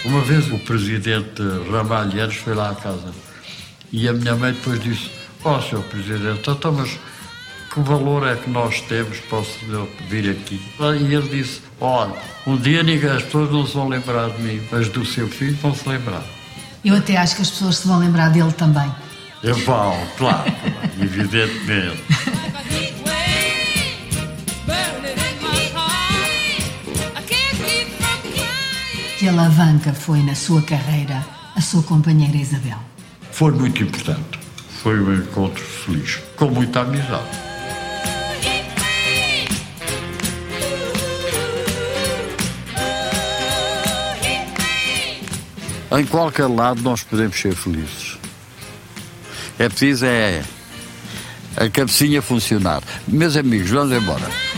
Uma 0.10 0.22
vez 0.22 0.51
o 0.51 0.57
presidente 0.57 1.39
Ramalheiros 1.72 2.38
foi 2.38 2.55
lá 2.55 2.72
à 2.72 2.76
casa 2.76 3.14
e 3.91 4.10
a 4.10 4.14
minha 4.14 4.36
mãe 4.36 4.53
depois 4.53 4.82
disse: 4.82 5.12
Ó, 5.43 5.55
oh, 5.55 5.62
senhor 5.62 5.84
presidente, 5.84 6.49
então, 6.49 6.72
mas 6.72 6.97
que 7.72 7.80
valor 7.82 8.28
é 8.28 8.36
que 8.36 8.49
nós 8.49 8.82
temos 8.82 9.20
para 9.20 9.38
o 9.38 9.45
senhor 9.45 9.88
vir 10.10 10.32
aqui? 10.32 10.60
E 10.80 11.14
ele 11.14 11.30
disse: 11.30 11.62
Olha, 11.80 12.16
um 12.47 12.57
dia 12.57 12.82
ninguém, 12.82 13.07
as 13.07 13.22
pessoas 13.22 13.51
não 13.51 13.68
se 13.68 13.76
vão 13.76 13.88
lembrar 13.88 14.32
de 14.32 14.41
mim, 14.41 14.60
mas 14.72 14.89
do 14.89 15.05
seu 15.05 15.28
filho 15.28 15.55
vão 15.62 15.76
se 15.76 15.88
lembrar. 15.88 16.24
Eu 16.84 16.95
até 16.95 17.16
acho 17.16 17.36
que 17.36 17.43
as 17.43 17.51
pessoas 17.51 17.78
se 17.78 17.88
vão 17.88 17.99
lembrar 17.99 18.30
dele 18.30 18.51
também. 18.53 18.91
Eu 19.43 19.53
vão, 19.57 19.95
claro, 20.18 20.51
evidentemente. 20.99 22.01
Que 29.20 29.28
alavanca 29.28 29.94
foi 29.94 30.24
na 30.24 30.34
sua 30.34 30.62
carreira 30.62 31.22
a 31.54 31.60
sua 31.60 31.84
companheira 31.84 32.38
Isabel? 32.38 32.78
Foi 33.34 33.52
muito 33.52 33.84
importante. 33.84 34.40
Foi 34.82 34.98
um 34.98 35.14
encontro 35.14 35.62
feliz, 35.62 36.22
com 36.38 36.46
muita 36.46 36.80
amizade. 36.80 37.28
Em 45.92 46.06
qualquer 46.06 46.48
lado 46.48 46.82
nós 46.82 47.04
podemos 47.04 47.38
ser 47.38 47.54
felizes. 47.54 48.18
É 49.60 49.68
preciso 49.68 50.06
é 50.06 50.42
a 51.58 51.70
cabecinha 51.70 52.22
funcionar. 52.22 52.82
Meus 53.06 53.36
amigos, 53.36 53.70
vamos 53.70 53.92
embora. 53.92 54.49